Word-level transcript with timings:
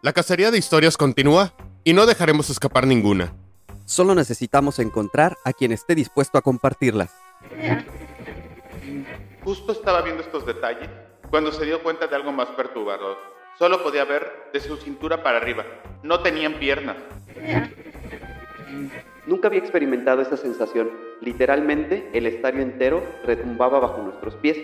La 0.00 0.12
cacería 0.12 0.52
de 0.52 0.58
historias 0.58 0.96
continúa 0.96 1.54
y 1.82 1.92
no 1.92 2.06
dejaremos 2.06 2.50
escapar 2.50 2.86
ninguna. 2.86 3.34
Solo 3.84 4.14
necesitamos 4.14 4.78
encontrar 4.78 5.36
a 5.44 5.52
quien 5.52 5.72
esté 5.72 5.96
dispuesto 5.96 6.38
a 6.38 6.42
compartirlas. 6.42 7.10
Justo 9.42 9.72
estaba 9.72 10.02
viendo 10.02 10.22
estos 10.22 10.46
detalles 10.46 10.88
cuando 11.30 11.50
se 11.50 11.64
dio 11.64 11.82
cuenta 11.82 12.06
de 12.06 12.14
algo 12.14 12.30
más 12.30 12.46
perturbador. 12.50 13.16
Solo 13.58 13.82
podía 13.82 14.04
ver 14.04 14.50
de 14.52 14.60
su 14.60 14.76
cintura 14.76 15.24
para 15.24 15.38
arriba. 15.38 15.64
No 16.04 16.20
tenían 16.20 16.60
piernas. 16.60 16.96
Nunca 19.26 19.48
había 19.48 19.58
experimentado 19.58 20.22
esa 20.22 20.36
sensación. 20.36 20.92
Literalmente, 21.20 22.08
el 22.12 22.26
estadio 22.26 22.62
entero 22.62 23.04
retumbaba 23.24 23.80
bajo 23.80 24.00
nuestros 24.00 24.36
pies. 24.36 24.58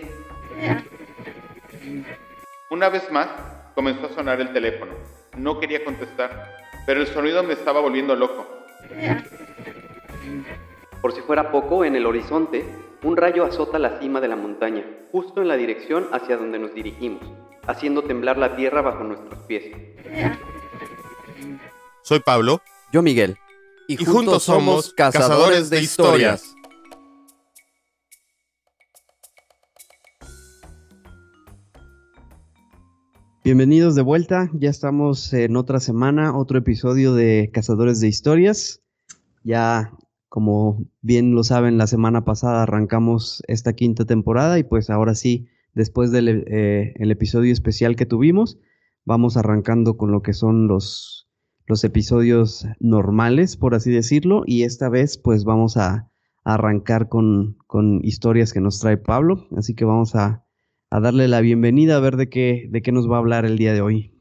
Una 2.69 2.87
vez 2.87 3.11
más, 3.11 3.27
comenzó 3.75 4.05
a 4.05 4.13
sonar 4.13 4.39
el 4.39 4.53
teléfono. 4.53 4.93
No 5.37 5.59
quería 5.59 5.83
contestar, 5.83 6.55
pero 6.85 7.01
el 7.01 7.07
sonido 7.07 7.43
me 7.43 7.53
estaba 7.53 7.81
volviendo 7.81 8.15
loco. 8.15 8.47
Por 11.01 11.13
si 11.13 11.21
fuera 11.21 11.51
poco, 11.51 11.85
en 11.85 11.95
el 11.95 12.05
horizonte, 12.05 12.65
un 13.03 13.17
rayo 13.17 13.45
azota 13.45 13.77
la 13.77 13.99
cima 13.99 14.21
de 14.21 14.27
la 14.27 14.35
montaña, 14.35 14.83
justo 15.11 15.41
en 15.41 15.47
la 15.47 15.55
dirección 15.55 16.07
hacia 16.11 16.37
donde 16.37 16.57
nos 16.57 16.73
dirigimos, 16.73 17.21
haciendo 17.67 18.03
temblar 18.03 18.37
la 18.37 18.55
tierra 18.55 18.81
bajo 18.81 19.03
nuestros 19.03 19.39
pies. 19.43 19.65
Soy 22.01 22.19
Pablo. 22.19 22.61
Yo 22.91 23.01
Miguel. 23.01 23.37
Y, 23.87 24.03
juntos, 24.03 24.43
somos 24.43 24.93
cazadores 24.93 25.69
de 25.69 25.81
historias. 25.81 26.54
Bienvenidos 33.45 33.93
de 33.93 34.01
vuelta, 34.01 34.49
ya 34.55 34.71
estamos 34.71 35.31
en 35.31 35.55
otra 35.55 35.79
semana, 35.79 36.35
otro 36.35 36.57
episodio 36.57 37.13
de 37.13 37.51
Cazadores 37.53 37.99
de 37.99 38.07
Historias. 38.07 38.81
Ya, 39.43 39.93
como 40.29 40.83
bien 41.03 41.35
lo 41.35 41.43
saben, 41.43 41.77
la 41.77 41.85
semana 41.85 42.25
pasada 42.25 42.63
arrancamos 42.63 43.43
esta 43.47 43.73
quinta 43.73 44.03
temporada 44.03 44.57
y 44.57 44.63
pues 44.63 44.89
ahora 44.89 45.13
sí, 45.13 45.45
después 45.75 46.09
del 46.09 46.43
eh, 46.47 46.95
episodio 46.97 47.53
especial 47.53 47.95
que 47.95 48.07
tuvimos, 48.07 48.57
vamos 49.05 49.37
arrancando 49.37 49.95
con 49.95 50.11
lo 50.11 50.23
que 50.23 50.33
son 50.33 50.67
los, 50.67 51.29
los 51.67 51.83
episodios 51.83 52.65
normales, 52.79 53.57
por 53.57 53.75
así 53.75 53.91
decirlo, 53.91 54.41
y 54.47 54.63
esta 54.63 54.89
vez 54.89 55.19
pues 55.19 55.43
vamos 55.43 55.77
a, 55.77 56.09
a 56.45 56.53
arrancar 56.55 57.09
con, 57.09 57.57
con 57.67 58.03
historias 58.03 58.53
que 58.53 58.59
nos 58.59 58.79
trae 58.79 58.97
Pablo, 58.97 59.45
así 59.55 59.75
que 59.75 59.85
vamos 59.85 60.15
a 60.15 60.44
a 60.95 61.01
darle 61.01 61.27
la 61.27 61.41
bienvenida 61.41 61.97
a 61.97 61.99
ver 61.99 62.15
de 62.15 62.29
qué, 62.29 62.67
de 62.69 62.81
qué 62.81 62.93
nos 62.93 63.11
va 63.11 63.17
a 63.17 63.19
hablar 63.19 63.43
el 63.43 63.57
día 63.57 63.73
de 63.73 63.81
hoy. 63.81 64.13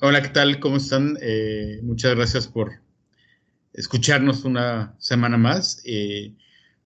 Hola, 0.00 0.22
¿qué 0.22 0.30
tal? 0.30 0.60
¿Cómo 0.60 0.78
están? 0.78 1.18
Eh, 1.20 1.80
muchas 1.82 2.14
gracias 2.16 2.46
por 2.46 2.72
escucharnos 3.74 4.46
una 4.46 4.94
semana 4.98 5.36
más. 5.36 5.82
Eh, 5.84 6.34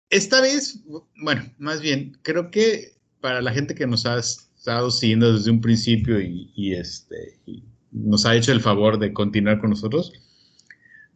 esta 0.09 0.39
vez, 0.39 0.81
bueno, 1.22 1.44
más 1.57 1.81
bien, 1.81 2.17
creo 2.22 2.52
que 2.52 2.94
para 3.19 3.41
la 3.41 3.52
gente 3.52 3.75
que 3.75 3.85
nos 3.85 4.05
ha 4.05 4.17
estado 4.17 4.91
siguiendo 4.91 5.33
desde 5.33 5.52
un 5.52 5.59
principio 5.59 6.22
y, 6.22 6.73
este, 6.73 7.38
y 7.45 7.66
nos 7.91 8.25
ha 8.25 8.33
hecho 8.33 8.53
el 8.53 8.61
favor 8.61 8.97
de 8.97 9.11
continuar 9.11 9.59
con 9.59 9.72
nosotros, 9.72 10.13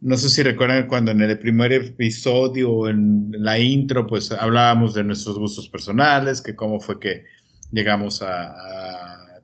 no 0.02 0.18
sé 0.18 0.28
si 0.28 0.42
recuerdan 0.42 0.86
cuando 0.86 1.12
en 1.12 1.22
el 1.22 1.38
primer 1.38 1.72
episodio 1.72 2.90
en 2.90 3.32
la 3.38 3.58
intro, 3.58 4.06
pues 4.06 4.30
hablábamos 4.32 4.92
de 4.92 5.02
nuestros 5.02 5.38
gustos 5.38 5.66
personales, 5.70 6.42
que 6.42 6.54
cómo 6.54 6.78
fue 6.78 7.00
que 7.00 7.24
llegamos 7.74 8.22
a, 8.22 8.60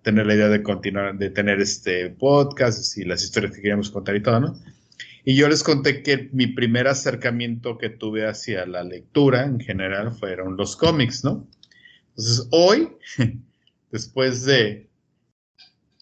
tener 0.03 0.27
la 0.27 0.35
idea 0.35 0.49
de 0.49 0.63
continuar, 0.63 1.19
de 1.19 1.29
tener 1.29 1.61
este 1.61 2.09
podcast 2.09 2.97
y 2.97 3.05
las 3.05 3.23
historias 3.23 3.53
que 3.53 3.61
queríamos 3.61 3.91
contar 3.91 4.17
y 4.17 4.23
todo, 4.23 4.41
¿no? 4.41 4.59
Y 5.27 5.37
yo 5.37 5.47
les 5.47 5.63
conté 5.63 6.03
que 6.03 6.31
mi 6.33 6.47
primer 6.47 6.89
acercamiento 6.89 7.77
que 7.77 7.91
tuve 7.91 8.27
hacia 8.27 8.65
la 8.65 8.83
lectura 8.83 9.45
en 9.45 9.61
general 9.61 10.13
fueron 10.13 10.57
los 10.57 10.75
cómics, 10.77 11.23
¿no? 11.23 11.47
Entonces, 12.11 12.49
hoy, 12.51 12.89
después 13.91 14.47
de 14.47 14.89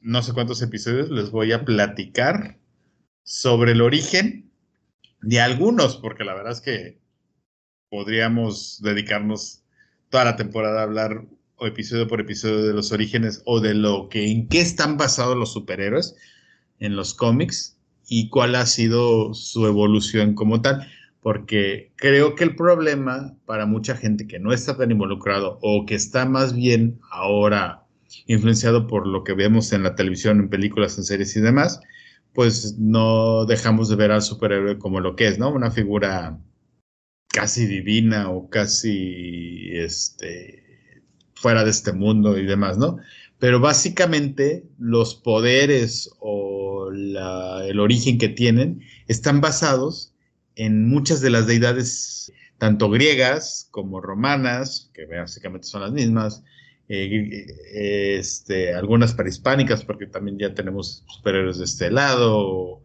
no 0.00 0.22
sé 0.22 0.32
cuántos 0.32 0.62
episodios, 0.62 1.10
les 1.10 1.30
voy 1.32 1.50
a 1.50 1.64
platicar 1.64 2.56
sobre 3.24 3.72
el 3.72 3.82
origen 3.82 4.52
de 5.22 5.40
algunos, 5.40 5.96
porque 5.96 6.22
la 6.22 6.34
verdad 6.34 6.52
es 6.52 6.60
que 6.60 7.00
podríamos 7.90 8.80
dedicarnos 8.80 9.64
toda 10.08 10.24
la 10.24 10.36
temporada 10.36 10.80
a 10.80 10.84
hablar 10.84 11.26
o 11.58 11.66
episodio 11.66 12.06
por 12.06 12.20
episodio 12.20 12.66
de 12.66 12.72
los 12.72 12.92
orígenes 12.92 13.42
o 13.44 13.60
de 13.60 13.74
lo 13.74 14.08
que 14.08 14.30
en 14.30 14.48
qué 14.48 14.60
están 14.60 14.96
basados 14.96 15.36
los 15.36 15.52
superhéroes 15.52 16.16
en 16.78 16.96
los 16.96 17.14
cómics 17.14 17.76
y 18.08 18.28
cuál 18.30 18.54
ha 18.54 18.66
sido 18.66 19.34
su 19.34 19.66
evolución 19.66 20.34
como 20.34 20.62
tal. 20.62 20.88
Porque 21.20 21.92
creo 21.96 22.36
que 22.36 22.44
el 22.44 22.54
problema 22.54 23.36
para 23.44 23.66
mucha 23.66 23.96
gente 23.96 24.26
que 24.26 24.38
no 24.38 24.52
está 24.52 24.76
tan 24.76 24.90
involucrado 24.90 25.58
o 25.62 25.84
que 25.84 25.94
está 25.94 26.24
más 26.24 26.54
bien 26.54 27.00
ahora 27.10 27.84
influenciado 28.26 28.86
por 28.86 29.06
lo 29.06 29.24
que 29.24 29.34
vemos 29.34 29.72
en 29.72 29.82
la 29.82 29.94
televisión, 29.94 30.38
en 30.38 30.48
películas, 30.48 30.96
en 30.96 31.04
series 31.04 31.36
y 31.36 31.40
demás, 31.40 31.80
pues 32.32 32.78
no 32.78 33.44
dejamos 33.46 33.88
de 33.88 33.96
ver 33.96 34.12
al 34.12 34.22
superhéroe 34.22 34.78
como 34.78 35.00
lo 35.00 35.16
que 35.16 35.26
es, 35.26 35.38
¿no? 35.38 35.50
Una 35.50 35.70
figura 35.70 36.38
casi 37.28 37.66
divina 37.66 38.30
o 38.30 38.48
casi 38.48 39.70
este 39.72 40.67
fuera 41.40 41.64
de 41.64 41.70
este 41.70 41.92
mundo 41.92 42.38
y 42.38 42.44
demás, 42.44 42.78
¿no? 42.78 42.98
Pero 43.38 43.60
básicamente 43.60 44.64
los 44.78 45.14
poderes 45.14 46.10
o 46.18 46.90
el 46.90 47.80
origen 47.80 48.18
que 48.18 48.28
tienen 48.28 48.82
están 49.06 49.40
basados 49.40 50.14
en 50.56 50.88
muchas 50.88 51.20
de 51.20 51.30
las 51.30 51.46
deidades, 51.46 52.32
tanto 52.58 52.90
griegas 52.90 53.68
como 53.70 54.00
romanas, 54.00 54.90
que 54.92 55.06
básicamente 55.06 55.68
son 55.68 55.82
las 55.82 55.92
mismas, 55.92 56.42
eh, 56.88 57.46
este, 58.18 58.74
algunas 58.74 59.14
prehispánicas, 59.14 59.84
porque 59.84 60.06
también 60.06 60.38
ya 60.38 60.54
tenemos 60.54 61.04
superhéroes 61.06 61.58
de 61.58 61.64
este 61.64 61.90
lado, 61.92 62.82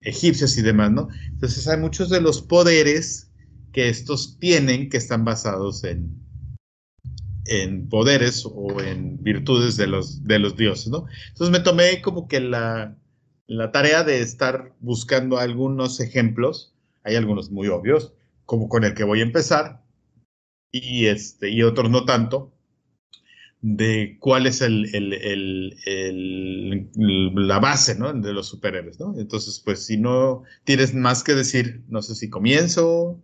egipcios 0.00 0.58
y 0.58 0.62
demás, 0.62 0.90
¿no? 0.90 1.08
Entonces 1.28 1.68
hay 1.68 1.78
muchos 1.78 2.10
de 2.10 2.20
los 2.20 2.42
poderes 2.42 3.30
que 3.72 3.88
estos 3.88 4.38
tienen 4.40 4.88
que 4.88 4.96
están 4.96 5.24
basados 5.24 5.84
en, 5.84 6.22
en 7.46 7.88
poderes 7.88 8.46
o 8.46 8.80
en 8.80 9.22
virtudes 9.22 9.76
de 9.76 9.86
los, 9.86 10.24
de 10.24 10.38
los 10.38 10.56
dioses, 10.56 10.88
¿no? 10.88 11.06
Entonces 11.28 11.50
me 11.50 11.60
tomé 11.60 12.00
como 12.00 12.28
que 12.28 12.40
la, 12.40 12.96
la 13.46 13.72
tarea 13.72 14.04
de 14.04 14.20
estar 14.20 14.74
buscando 14.80 15.38
algunos 15.38 16.00
ejemplos, 16.00 16.74
hay 17.02 17.16
algunos 17.16 17.50
muy 17.50 17.68
obvios, 17.68 18.12
como 18.46 18.68
con 18.68 18.84
el 18.84 18.94
que 18.94 19.04
voy 19.04 19.20
a 19.20 19.24
empezar, 19.24 19.82
y, 20.70 21.06
este, 21.06 21.50
y 21.50 21.62
otros 21.62 21.90
no 21.90 22.04
tanto, 22.04 22.52
de 23.60 24.16
cuál 24.18 24.46
es 24.46 24.60
el, 24.60 24.92
el, 24.94 25.76
el, 25.84 26.90
la 26.96 27.60
base 27.60 27.96
¿no? 27.96 28.12
de 28.12 28.32
los 28.32 28.48
superhéroes. 28.48 28.98
¿no? 28.98 29.14
Entonces, 29.18 29.60
pues 29.64 29.86
si 29.86 29.96
no 29.96 30.42
tienes 30.64 30.94
más 30.94 31.22
que 31.22 31.34
decir, 31.34 31.82
no 31.88 32.02
sé 32.02 32.14
si 32.16 32.28
comienzo, 32.28 33.22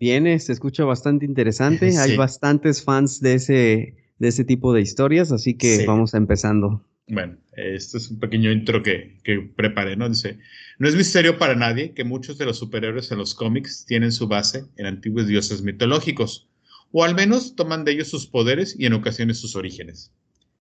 Viene, 0.00 0.38
se 0.38 0.52
escucha 0.52 0.84
bastante 0.84 1.26
interesante. 1.26 1.96
Hay 1.98 2.16
bastantes 2.16 2.82
fans 2.82 3.20
de 3.20 3.34
ese, 3.34 3.94
de 4.18 4.28
ese 4.28 4.44
tipo 4.44 4.72
de 4.72 4.80
historias, 4.80 5.30
así 5.30 5.54
que 5.54 5.84
vamos 5.86 6.14
empezando. 6.14 6.84
Bueno, 7.06 7.36
esto 7.52 7.98
es 7.98 8.10
un 8.10 8.18
pequeño 8.18 8.50
intro 8.50 8.82
que, 8.82 9.18
que 9.24 9.40
preparé, 9.40 9.96
¿no? 9.96 10.08
Dice, 10.08 10.38
no 10.78 10.88
es 10.88 10.94
misterio 10.94 11.38
para 11.38 11.54
nadie 11.54 11.92
que 11.92 12.04
muchos 12.04 12.38
de 12.38 12.46
los 12.46 12.58
superhéroes 12.58 13.10
en 13.10 13.18
los 13.18 13.34
cómics 13.34 13.84
tienen 13.84 14.12
su 14.12 14.26
base 14.26 14.64
en 14.76 14.86
antiguos 14.86 15.26
dioses 15.26 15.62
mitológicos, 15.62 16.48
o 16.92 17.04
al 17.04 17.14
menos 17.14 17.54
toman 17.54 17.84
de 17.84 17.92
ellos 17.92 18.08
sus 18.08 18.26
poderes 18.26 18.74
y 18.78 18.86
en 18.86 18.94
ocasiones 18.94 19.38
sus 19.38 19.56
orígenes. 19.56 20.12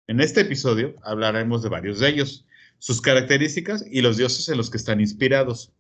En 0.07 0.19
este 0.19 0.42
episodio 0.42 0.94
hablaremos 1.04 1.63
de 1.63 1.69
varios 1.69 2.00
de 2.00 2.10
ellos, 2.10 2.45
sus 2.78 3.01
características 3.01 3.86
y 3.89 4.01
los 4.01 4.18
dioses 4.18 4.48
en 4.50 4.57
los 4.57 4.69
que 4.69 4.78
están 4.78 5.00
inspirados. 5.00 5.74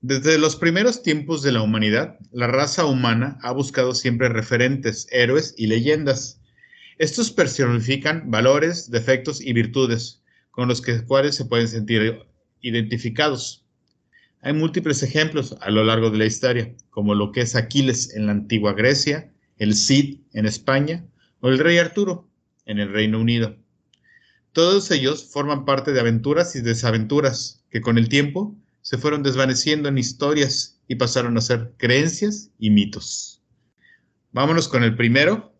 Desde 0.00 0.38
los 0.38 0.54
primeros 0.54 1.02
tiempos 1.02 1.42
de 1.42 1.50
la 1.50 1.60
humanidad, 1.60 2.18
la 2.30 2.46
raza 2.46 2.84
humana 2.84 3.36
ha 3.42 3.50
buscado 3.50 3.94
siempre 3.94 4.28
referentes, 4.28 5.08
héroes 5.10 5.54
y 5.58 5.66
leyendas. 5.66 6.40
Estos 6.98 7.32
personifican 7.32 8.30
valores, 8.30 8.92
defectos 8.92 9.40
y 9.40 9.52
virtudes 9.52 10.22
con 10.52 10.68
los 10.68 10.82
que, 10.82 11.04
cuales 11.04 11.34
se 11.34 11.46
pueden 11.46 11.66
sentir 11.66 12.20
identificados. 12.60 13.64
Hay 14.40 14.52
múltiples 14.52 15.02
ejemplos 15.02 15.56
a 15.60 15.70
lo 15.70 15.82
largo 15.82 16.10
de 16.10 16.18
la 16.18 16.26
historia, 16.26 16.72
como 16.90 17.16
lo 17.16 17.32
que 17.32 17.40
es 17.40 17.56
Aquiles 17.56 18.14
en 18.14 18.26
la 18.26 18.32
antigua 18.32 18.74
Grecia, 18.74 19.32
el 19.56 19.74
Cid 19.74 20.20
en 20.32 20.46
España 20.46 21.04
o 21.40 21.48
el 21.48 21.58
rey 21.58 21.78
Arturo 21.78 22.28
en 22.66 22.78
el 22.78 22.92
Reino 22.92 23.18
Unido. 23.20 23.56
Todos 24.52 24.92
ellos 24.92 25.28
forman 25.28 25.64
parte 25.64 25.92
de 25.92 25.98
aventuras 25.98 26.54
y 26.54 26.60
desaventuras 26.60 27.64
que 27.70 27.80
con 27.80 27.98
el 27.98 28.08
tiempo 28.08 28.56
se 28.88 28.96
fueron 28.96 29.22
desvaneciendo 29.22 29.90
en 29.90 29.98
historias 29.98 30.80
y 30.88 30.94
pasaron 30.94 31.36
a 31.36 31.42
ser 31.42 31.74
creencias 31.76 32.52
y 32.58 32.70
mitos. 32.70 33.42
Vámonos 34.32 34.66
con 34.66 34.82
el 34.82 34.96
primero, 34.96 35.54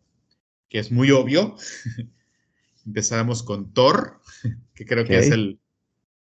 que 0.71 0.79
es 0.79 0.91
muy 0.91 1.11
obvio. 1.11 1.55
empezamos 2.87 3.43
con 3.43 3.75
Thor, 3.75 4.23
que 4.75 4.87
creo 4.87 5.05
que 5.05 5.19
es 5.19 5.31
el 5.31 5.61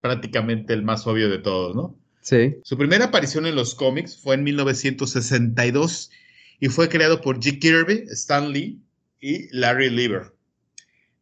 prácticamente 0.01 0.73
el 0.73 0.83
más 0.83 1.07
obvio 1.07 1.29
de 1.29 1.37
todos, 1.37 1.77
¿no? 1.77 2.01
Sí. 2.23 2.57
Su 2.63 2.79
primera 2.79 3.05
aparición 3.05 3.45
en 3.45 3.55
los 3.55 3.75
cómics 3.75 4.17
fue 4.17 4.37
en 4.37 4.45
1962 4.45 6.11
y 6.59 6.69
fue 6.69 6.89
creado 6.89 7.21
por 7.21 7.39
G. 7.39 7.59
Kirby, 7.59 8.05
Stan 8.13 8.51
Lee 8.51 8.81
y 9.21 9.55
Larry 9.55 9.91
Lieber. 9.91 10.35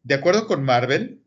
De 0.03 0.15
acuerdo 0.15 0.47
con 0.47 0.63
Marvel, 0.63 1.19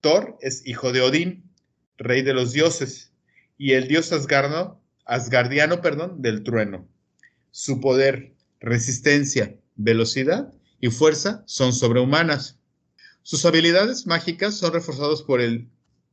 Thor 0.00 0.38
es 0.40 0.66
hijo 0.66 0.90
de 0.90 1.02
Odín, 1.02 1.50
rey 1.98 2.22
de 2.22 2.32
los 2.32 2.54
dioses, 2.54 3.12
y 3.58 3.72
el 3.72 3.88
dios 3.88 4.12
asgardiano, 4.12 5.82
perdón, 5.82 6.22
del 6.22 6.44
trueno. 6.44 6.88
Su 7.50 7.80
poder, 7.80 8.32
resistencia, 8.60 9.56
velocidad 9.74 10.54
y 10.80 10.88
fuerza 10.88 11.42
son 11.46 11.72
sobrehumanas. 11.72 12.58
Sus 13.22 13.44
habilidades 13.44 14.06
mágicas 14.06 14.54
son 14.54 14.72
reforzadas 14.72 15.22
por 15.22 15.40
el 15.40 15.68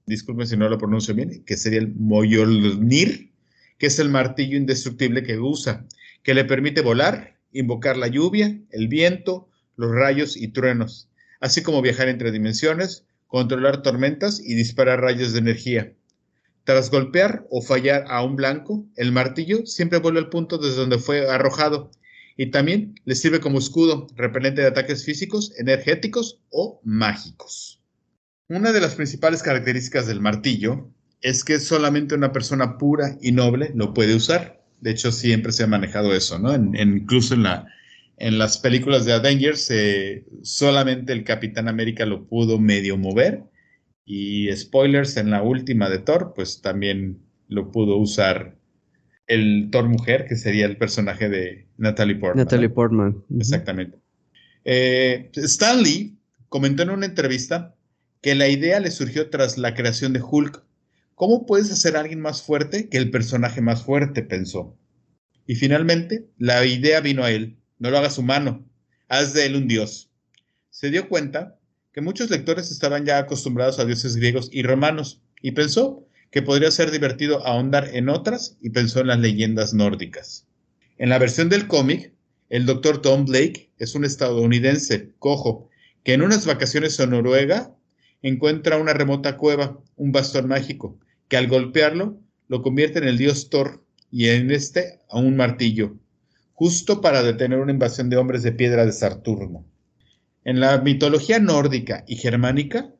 disculpen 0.05 0.47
si 0.47 0.57
no 0.57 0.69
lo 0.69 0.77
pronuncio 0.77 1.13
bien, 1.13 1.43
que 1.45 1.57
sería 1.57 1.79
el 1.79 1.93
Moyolnir, 1.95 3.31
que 3.77 3.87
es 3.87 3.99
el 3.99 4.09
martillo 4.09 4.57
indestructible 4.57 5.23
que 5.23 5.39
usa, 5.39 5.85
que 6.23 6.33
le 6.33 6.45
permite 6.45 6.81
volar, 6.81 7.37
invocar 7.51 7.97
la 7.97 8.07
lluvia, 8.07 8.59
el 8.71 8.87
viento, 8.87 9.49
los 9.75 9.91
rayos 9.91 10.37
y 10.37 10.49
truenos, 10.49 11.09
así 11.39 11.63
como 11.63 11.81
viajar 11.81 12.07
entre 12.07 12.31
dimensiones, 12.31 13.05
controlar 13.27 13.81
tormentas 13.81 14.39
y 14.39 14.55
disparar 14.55 15.01
rayos 15.01 15.33
de 15.33 15.39
energía. 15.39 15.93
Tras 16.65 16.89
golpear 16.89 17.45
o 17.51 17.61
fallar 17.61 18.05
a 18.07 18.23
un 18.23 18.35
blanco, 18.35 18.85
el 18.95 19.11
martillo 19.11 19.65
siempre 19.67 19.99
vuelve 19.99 20.19
al 20.19 20.29
punto 20.29 20.57
desde 20.57 20.77
donde 20.77 20.97
fue 20.97 21.29
arrojado 21.29 21.91
y 22.37 22.47
también 22.47 22.99
le 23.05 23.13
sirve 23.15 23.39
como 23.39 23.59
escudo 23.59 24.07
repelente 24.15 24.61
de 24.61 24.67
ataques 24.67 25.05
físicos, 25.05 25.53
energéticos 25.57 26.39
o 26.49 26.81
mágicos. 26.83 27.79
Una 28.49 28.71
de 28.71 28.81
las 28.81 28.95
principales 28.95 29.43
características 29.43 30.07
del 30.07 30.21
martillo 30.21 30.89
es 31.21 31.43
que 31.43 31.59
solamente 31.59 32.15
una 32.15 32.31
persona 32.31 32.77
pura 32.79 33.15
y 33.21 33.31
noble 33.31 33.71
lo 33.75 33.93
puede 33.93 34.15
usar. 34.15 34.61
De 34.81 34.91
hecho, 34.91 35.11
siempre 35.11 35.51
se 35.51 35.63
ha 35.63 35.67
manejado 35.67 36.13
eso, 36.15 36.39
¿no? 36.39 36.53
incluso 36.55 37.35
en, 37.35 37.43
la, 37.43 37.67
en 38.17 38.39
las 38.39 38.57
películas 38.57 39.05
de 39.05 39.13
Avengers, 39.13 39.69
eh, 39.69 40.25
solamente 40.41 41.13
el 41.13 41.23
Capitán 41.23 41.67
América 41.67 42.07
lo 42.07 42.25
pudo 42.25 42.59
medio 42.59 42.97
mover. 42.97 43.43
Y 44.05 44.55
spoilers, 44.55 45.17
en 45.17 45.31
la 45.31 45.41
última 45.41 45.89
de 45.89 45.97
Thor, 45.97 46.33
pues 46.35 46.61
también 46.61 47.19
lo 47.47 47.71
pudo 47.71 47.97
usar 47.97 48.55
el 49.27 49.69
Thor 49.71 49.89
mujer, 49.89 50.25
que 50.27 50.35
sería 50.35 50.65
el 50.67 50.77
personaje 50.77 51.27
de 51.29 51.67
Natalie 51.77 52.15
Portman. 52.15 52.45
Natalie 52.45 52.69
Portman. 52.69 53.23
Exactamente. 53.37 53.97
Eh, 54.63 55.31
Stan 55.33 55.81
Lee 55.81 56.17
comentó 56.49 56.83
en 56.83 56.91
una 56.91 57.05
entrevista 57.05 57.75
que 58.21 58.35
la 58.35 58.47
idea 58.47 58.79
le 58.79 58.91
surgió 58.91 59.29
tras 59.29 59.57
la 59.57 59.73
creación 59.73 60.13
de 60.13 60.21
Hulk. 60.21 60.63
¿Cómo 61.15 61.45
puedes 61.45 61.71
hacer 61.71 61.95
a 61.95 62.01
alguien 62.01 62.19
más 62.19 62.43
fuerte 62.43 62.89
que 62.89 62.97
el 62.97 63.09
personaje 63.09 63.61
más 63.61 63.83
fuerte? 63.83 64.21
pensó. 64.21 64.77
Y 65.47 65.55
finalmente, 65.55 66.27
la 66.37 66.65
idea 66.65 67.01
vino 67.01 67.23
a 67.23 67.31
él. 67.31 67.57
No 67.77 67.89
lo 67.89 67.97
hagas 67.97 68.17
humano, 68.17 68.65
haz 69.07 69.33
de 69.33 69.45
él 69.45 69.55
un 69.55 69.67
dios. 69.67 70.11
Se 70.69 70.89
dio 70.89 71.07
cuenta 71.07 71.59
que 71.95 72.01
muchos 72.01 72.29
lectores 72.29 72.71
estaban 72.71 73.05
ya 73.05 73.19
acostumbrados 73.19 73.79
a 73.79 73.85
dioses 73.85 74.17
griegos 74.17 74.49
y 74.51 74.63
romanos, 74.63 75.21
y 75.41 75.51
pensó 75.51 76.05
que 76.29 76.41
podría 76.41 76.69
ser 76.69 76.91
divertido 76.91 77.47
ahondar 77.47 77.89
en 77.93 78.09
otras 78.09 78.57
y 78.61 78.71
pensó 78.71 78.99
en 78.99 79.07
las 79.07 79.19
leyendas 79.19 79.73
nórdicas. 79.73 80.45
En 80.97 81.07
la 81.07 81.19
versión 81.19 81.47
del 81.47 81.69
cómic, 81.69 82.11
el 82.49 82.65
doctor 82.65 83.01
Tom 83.01 83.23
Blake 83.23 83.71
es 83.79 83.95
un 83.95 84.03
estadounidense 84.03 85.13
cojo 85.19 85.69
que 86.03 86.11
en 86.11 86.21
unas 86.21 86.45
vacaciones 86.45 86.99
en 86.99 87.11
Noruega 87.11 87.73
encuentra 88.21 88.75
una 88.75 88.91
remota 88.91 89.37
cueva, 89.37 89.79
un 89.95 90.11
bastón 90.11 90.49
mágico, 90.49 90.99
que 91.29 91.37
al 91.37 91.47
golpearlo 91.47 92.19
lo 92.49 92.61
convierte 92.61 92.99
en 92.99 93.05
el 93.05 93.17
dios 93.17 93.49
Thor 93.49 93.85
y 94.11 94.27
en 94.27 94.51
este 94.51 94.99
a 95.09 95.19
un 95.19 95.37
martillo, 95.37 95.95
justo 96.55 96.99
para 96.99 97.23
detener 97.23 97.59
una 97.59 97.71
invasión 97.71 98.09
de 98.09 98.17
hombres 98.17 98.43
de 98.43 98.51
piedra 98.51 98.85
de 98.85 98.91
Saturno. 98.91 99.65
En 100.45 100.59
la 100.59 100.77
mitología 100.79 101.39
nórdica 101.39 102.03
y 102.07 102.17
germánica, 102.17 102.93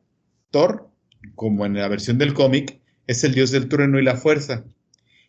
Thor, 0.50 0.90
como 1.36 1.64
en 1.64 1.74
la 1.74 1.86
versión 1.86 2.18
del 2.18 2.34
cómic, 2.34 2.80
es 3.06 3.22
el 3.22 3.34
dios 3.34 3.52
del 3.52 3.68
trueno 3.68 4.00
y 4.00 4.02
la 4.02 4.16
fuerza. 4.16 4.64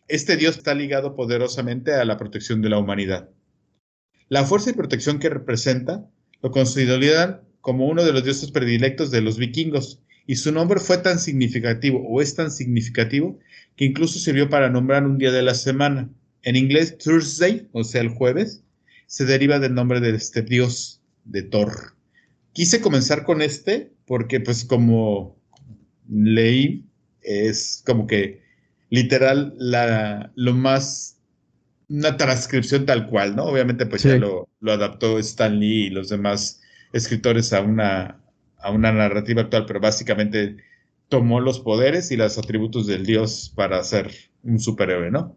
Este 0.08 0.36
dios 0.36 0.56
está 0.58 0.74
ligado 0.74 1.14
poderosamente 1.14 1.94
a 1.94 2.04
la 2.04 2.16
protección 2.16 2.60
de 2.60 2.70
la 2.70 2.78
humanidad. 2.78 3.30
La 4.28 4.44
fuerza 4.44 4.70
y 4.70 4.72
protección 4.72 5.20
que 5.20 5.28
representa 5.28 6.10
lo 6.42 6.50
consideran 6.50 7.42
como 7.60 7.86
uno 7.86 8.04
de 8.04 8.12
los 8.12 8.24
dioses 8.24 8.50
predilectos 8.50 9.12
de 9.12 9.20
los 9.20 9.38
vikingos, 9.38 10.02
y 10.26 10.34
su 10.36 10.50
nombre 10.50 10.80
fue 10.80 10.98
tan 10.98 11.20
significativo 11.20 12.04
o 12.04 12.20
es 12.20 12.34
tan 12.34 12.50
significativo 12.50 13.38
que 13.76 13.84
incluso 13.84 14.18
sirvió 14.18 14.50
para 14.50 14.70
nombrar 14.70 15.04
un 15.04 15.18
día 15.18 15.30
de 15.30 15.42
la 15.42 15.54
semana. 15.54 16.10
En 16.42 16.56
inglés, 16.56 16.98
Thursday, 16.98 17.68
o 17.70 17.84
sea, 17.84 18.00
el 18.00 18.08
jueves, 18.08 18.64
se 19.06 19.24
deriva 19.24 19.60
del 19.60 19.74
nombre 19.74 20.00
de 20.00 20.10
este 20.16 20.42
dios, 20.42 21.00
de 21.24 21.44
Thor. 21.44 21.96
Quise 22.52 22.80
comenzar 22.80 23.24
con 23.24 23.42
este 23.42 23.92
porque, 24.06 24.40
pues, 24.40 24.64
como 24.64 25.36
leí, 26.08 26.86
es 27.22 27.82
como 27.86 28.06
que 28.06 28.42
literal 28.90 29.54
la, 29.58 30.32
lo 30.34 30.54
más 30.54 31.18
una 31.88 32.16
transcripción 32.16 32.86
tal 32.86 33.06
cual, 33.06 33.34
¿no? 33.36 33.44
Obviamente, 33.44 33.86
pues 33.86 34.02
ya 34.02 34.16
lo, 34.16 34.48
lo, 34.60 34.72
adaptó 34.72 35.18
Stan 35.18 35.58
Lee 35.58 35.86
y 35.86 35.90
los 35.90 36.08
demás 36.08 36.60
escritores 36.92 37.52
a 37.52 37.62
una, 37.62 38.20
a 38.58 38.70
una 38.70 38.92
narrativa 38.92 39.42
actual, 39.42 39.64
pero 39.66 39.80
básicamente 39.80 40.56
tomó 41.08 41.40
los 41.40 41.60
poderes 41.60 42.10
y 42.10 42.16
los 42.16 42.36
atributos 42.36 42.86
del 42.86 43.06
dios 43.06 43.52
para 43.54 43.82
ser 43.82 44.10
un 44.42 44.60
superhéroe, 44.60 45.10
¿no? 45.10 45.36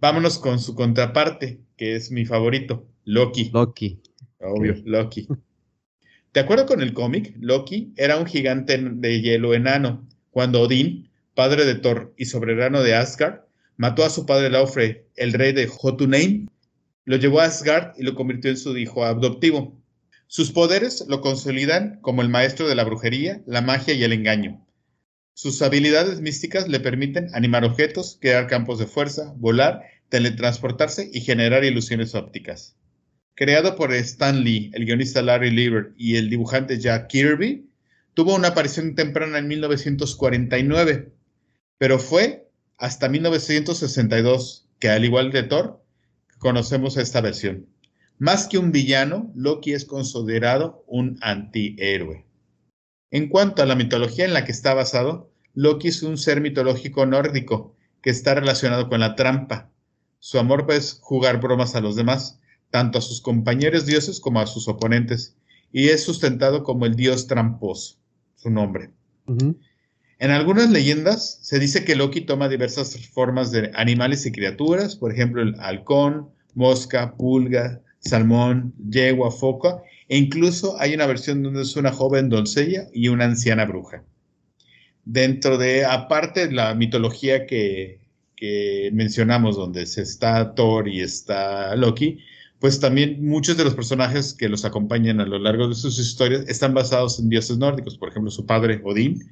Vámonos 0.00 0.38
con 0.38 0.60
su 0.60 0.74
contraparte, 0.74 1.60
que 1.76 1.96
es 1.96 2.10
mi 2.10 2.26
favorito, 2.26 2.86
Loki. 3.04 3.50
Loki. 3.52 4.00
Obvio, 4.40 4.74
Loki. 4.84 5.26
De 6.36 6.42
acuerdo 6.42 6.66
con 6.66 6.82
el 6.82 6.92
cómic, 6.92 7.34
Loki 7.40 7.94
era 7.96 8.18
un 8.18 8.26
gigante 8.26 8.76
de 8.76 9.22
hielo 9.22 9.54
enano, 9.54 10.06
cuando 10.30 10.60
Odín, 10.60 11.08
padre 11.34 11.64
de 11.64 11.76
Thor 11.76 12.12
y 12.18 12.26
soberano 12.26 12.82
de 12.82 12.94
Asgard, 12.94 13.44
mató 13.78 14.04
a 14.04 14.10
su 14.10 14.26
padre 14.26 14.50
Laufrey, 14.50 15.06
el 15.16 15.32
rey 15.32 15.54
de 15.54 15.66
Jotunheim, 15.66 16.48
lo 17.06 17.16
llevó 17.16 17.40
a 17.40 17.44
Asgard 17.44 17.94
y 17.96 18.02
lo 18.02 18.14
convirtió 18.14 18.50
en 18.50 18.58
su 18.58 18.76
hijo 18.76 19.06
adoptivo. 19.06 19.80
Sus 20.26 20.52
poderes 20.52 21.06
lo 21.08 21.22
consolidan 21.22 22.00
como 22.02 22.20
el 22.20 22.28
maestro 22.28 22.68
de 22.68 22.74
la 22.74 22.84
brujería, 22.84 23.40
la 23.46 23.62
magia 23.62 23.94
y 23.94 24.04
el 24.04 24.12
engaño. 24.12 24.62
Sus 25.32 25.62
habilidades 25.62 26.20
místicas 26.20 26.68
le 26.68 26.80
permiten 26.80 27.28
animar 27.32 27.64
objetos, 27.64 28.18
crear 28.20 28.46
campos 28.46 28.78
de 28.78 28.84
fuerza, 28.84 29.32
volar, 29.38 29.84
teletransportarse 30.10 31.08
y 31.10 31.22
generar 31.22 31.64
ilusiones 31.64 32.14
ópticas. 32.14 32.76
Creado 33.36 33.76
por 33.76 33.92
Stan 33.92 34.42
Lee, 34.42 34.70
el 34.72 34.86
guionista 34.86 35.20
Larry 35.20 35.50
Lieber 35.50 35.92
y 35.98 36.16
el 36.16 36.30
dibujante 36.30 36.80
Jack 36.80 37.08
Kirby, 37.08 37.68
tuvo 38.14 38.34
una 38.34 38.48
aparición 38.48 38.94
temprana 38.94 39.36
en 39.36 39.46
1949, 39.46 41.12
pero 41.76 41.98
fue 41.98 42.48
hasta 42.78 43.10
1962 43.10 44.70
que, 44.78 44.88
al 44.88 45.04
igual 45.04 45.32
de 45.32 45.42
Thor, 45.42 45.84
conocemos 46.38 46.96
esta 46.96 47.20
versión. 47.20 47.66
Más 48.18 48.48
que 48.48 48.56
un 48.56 48.72
villano, 48.72 49.30
Loki 49.34 49.74
es 49.74 49.84
considerado 49.84 50.82
un 50.86 51.18
antihéroe. 51.20 52.24
En 53.10 53.28
cuanto 53.28 53.62
a 53.62 53.66
la 53.66 53.74
mitología 53.74 54.24
en 54.24 54.32
la 54.32 54.46
que 54.46 54.52
está 54.52 54.72
basado, 54.72 55.30
Loki 55.52 55.88
es 55.88 56.02
un 56.02 56.16
ser 56.16 56.40
mitológico 56.40 57.04
nórdico 57.04 57.76
que 58.00 58.08
está 58.08 58.34
relacionado 58.34 58.88
con 58.88 59.00
la 59.00 59.14
trampa. 59.14 59.70
Su 60.20 60.38
amor 60.38 60.66
es 60.70 61.00
jugar 61.02 61.38
bromas 61.38 61.74
a 61.74 61.82
los 61.82 61.96
demás, 61.96 62.40
tanto 62.70 62.98
a 62.98 63.02
sus 63.02 63.20
compañeros 63.20 63.86
dioses 63.86 64.20
como 64.20 64.40
a 64.40 64.46
sus 64.46 64.68
oponentes, 64.68 65.36
y 65.72 65.88
es 65.88 66.04
sustentado 66.04 66.62
como 66.64 66.86
el 66.86 66.94
dios 66.94 67.26
tramposo, 67.26 67.98
su 68.36 68.50
nombre. 68.50 68.90
En 70.18 70.30
algunas 70.30 70.70
leyendas 70.70 71.38
se 71.42 71.58
dice 71.58 71.84
que 71.84 71.96
Loki 71.96 72.22
toma 72.22 72.48
diversas 72.48 72.96
formas 73.08 73.50
de 73.50 73.70
animales 73.74 74.24
y 74.24 74.32
criaturas, 74.32 74.96
por 74.96 75.12
ejemplo 75.12 75.42
el 75.42 75.54
halcón, 75.60 76.30
mosca, 76.54 77.14
pulga, 77.16 77.82
salmón, 77.98 78.74
yegua, 78.88 79.30
foca, 79.30 79.82
e 80.08 80.16
incluso 80.16 80.80
hay 80.80 80.94
una 80.94 81.06
versión 81.06 81.42
donde 81.42 81.62
es 81.62 81.76
una 81.76 81.92
joven 81.92 82.28
doncella 82.28 82.88
y 82.92 83.08
una 83.08 83.24
anciana 83.24 83.64
bruja. 83.64 84.04
Dentro 85.04 85.58
de, 85.58 85.84
aparte 85.84 86.48
de 86.48 86.52
la 86.52 86.74
mitología 86.74 87.46
que, 87.46 88.00
mencionamos, 88.92 89.56
donde 89.56 89.86
se 89.86 90.02
está 90.02 90.54
Thor 90.54 90.88
y 90.88 91.00
está 91.00 91.74
Loki, 91.76 92.18
pues 92.58 92.80
también 92.80 93.24
muchos 93.24 93.56
de 93.56 93.64
los 93.64 93.74
personajes 93.74 94.32
que 94.32 94.48
los 94.48 94.64
acompañan 94.64 95.20
a 95.20 95.26
lo 95.26 95.38
largo 95.38 95.68
de 95.68 95.74
sus 95.74 95.98
historias 95.98 96.44
están 96.48 96.72
basados 96.74 97.18
en 97.18 97.28
dioses 97.28 97.58
nórdicos. 97.58 97.98
Por 97.98 98.08
ejemplo, 98.08 98.30
su 98.30 98.46
padre 98.46 98.80
Odín, 98.84 99.30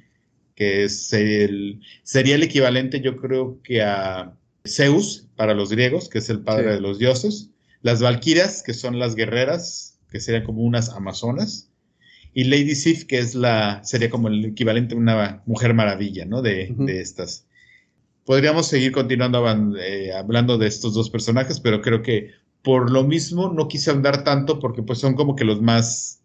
que 0.55 0.83
es 0.83 1.11
el, 1.11 1.81
sería 2.03 2.35
el 2.35 2.43
equivalente, 2.43 3.01
yo 3.01 3.17
creo 3.17 3.59
que 3.63 3.81
a 3.81 4.37
Zeus 4.65 5.27
para 5.35 5.53
los 5.53 5.71
griegos, 5.71 6.07
que 6.07 6.19
es 6.19 6.29
el 6.29 6.41
padre 6.41 6.73
de 6.73 6.81
los 6.81 6.99
dioses. 6.99 7.49
Las 7.81 8.01
valquirias, 8.01 8.63
que 8.63 8.73
son 8.73 8.99
las 8.99 9.15
guerreras, 9.15 9.99
que 10.09 10.19
serían 10.19 10.43
como 10.43 10.61
unas 10.61 10.89
amazonas. 10.89 11.69
y 12.33 12.45
Lady 12.45 12.75
Sif, 12.75 13.05
que 13.05 13.19
es 13.19 13.33
la, 13.33 13.83
sería 13.83 14.09
como 14.09 14.27
el 14.27 14.45
equivalente 14.45 14.93
a 14.93 14.97
una 14.97 15.43
mujer 15.45 15.73
maravilla, 15.73 16.25
¿no? 16.25 16.41
De, 16.41 16.73
de 16.77 17.01
estas. 17.01 17.47
Podríamos 18.25 18.67
seguir 18.67 18.91
continuando 18.91 19.45
eh, 19.77 20.11
hablando 20.13 20.57
de 20.57 20.67
estos 20.67 20.93
dos 20.93 21.09
personajes, 21.09 21.59
pero 21.59 21.81
creo 21.81 22.01
que 22.01 22.31
por 22.65 22.91
lo 22.91 23.03
mismo 23.03 23.53
no 23.53 23.67
quise 23.67 23.91
andar 23.91 24.23
tanto 24.23 24.59
porque 24.59 24.81
pues 24.81 24.99
son 24.99 25.13
como 25.13 25.35
que 25.35 25.45
los 25.45 25.61
más 25.61 26.21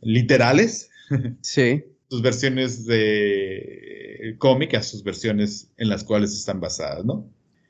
literales. 0.00 0.90
Sí. 1.40 1.82
sus 2.10 2.20
versiones 2.20 2.84
de 2.84 4.36
cómic 4.38 4.78
sus 4.82 5.02
versiones 5.02 5.70
en 5.78 5.88
las 5.88 6.04
cuales 6.04 6.34
están 6.34 6.60
basadas, 6.60 7.02
¿no? 7.06 7.26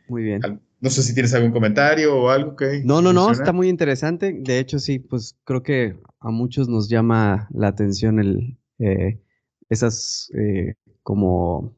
Muy 0.08 0.24
bien. 0.24 0.40
No 0.80 0.90
sé 0.90 1.04
si 1.04 1.14
tienes 1.14 1.34
algún 1.34 1.52
comentario 1.52 2.16
o 2.16 2.30
algo 2.30 2.56
que... 2.56 2.82
No, 2.84 3.00
no, 3.00 3.12
no, 3.12 3.30
está 3.30 3.52
muy 3.52 3.68
interesante. 3.68 4.32
De 4.32 4.58
hecho, 4.58 4.80
sí, 4.80 4.98
pues 4.98 5.36
creo 5.44 5.62
que 5.62 5.96
a 6.18 6.30
muchos 6.30 6.68
nos 6.68 6.88
llama 6.88 7.48
la 7.52 7.68
atención 7.68 8.18
el, 8.18 8.58
eh, 8.78 9.20
esas 9.68 10.32
eh, 10.34 10.74
como 11.02 11.76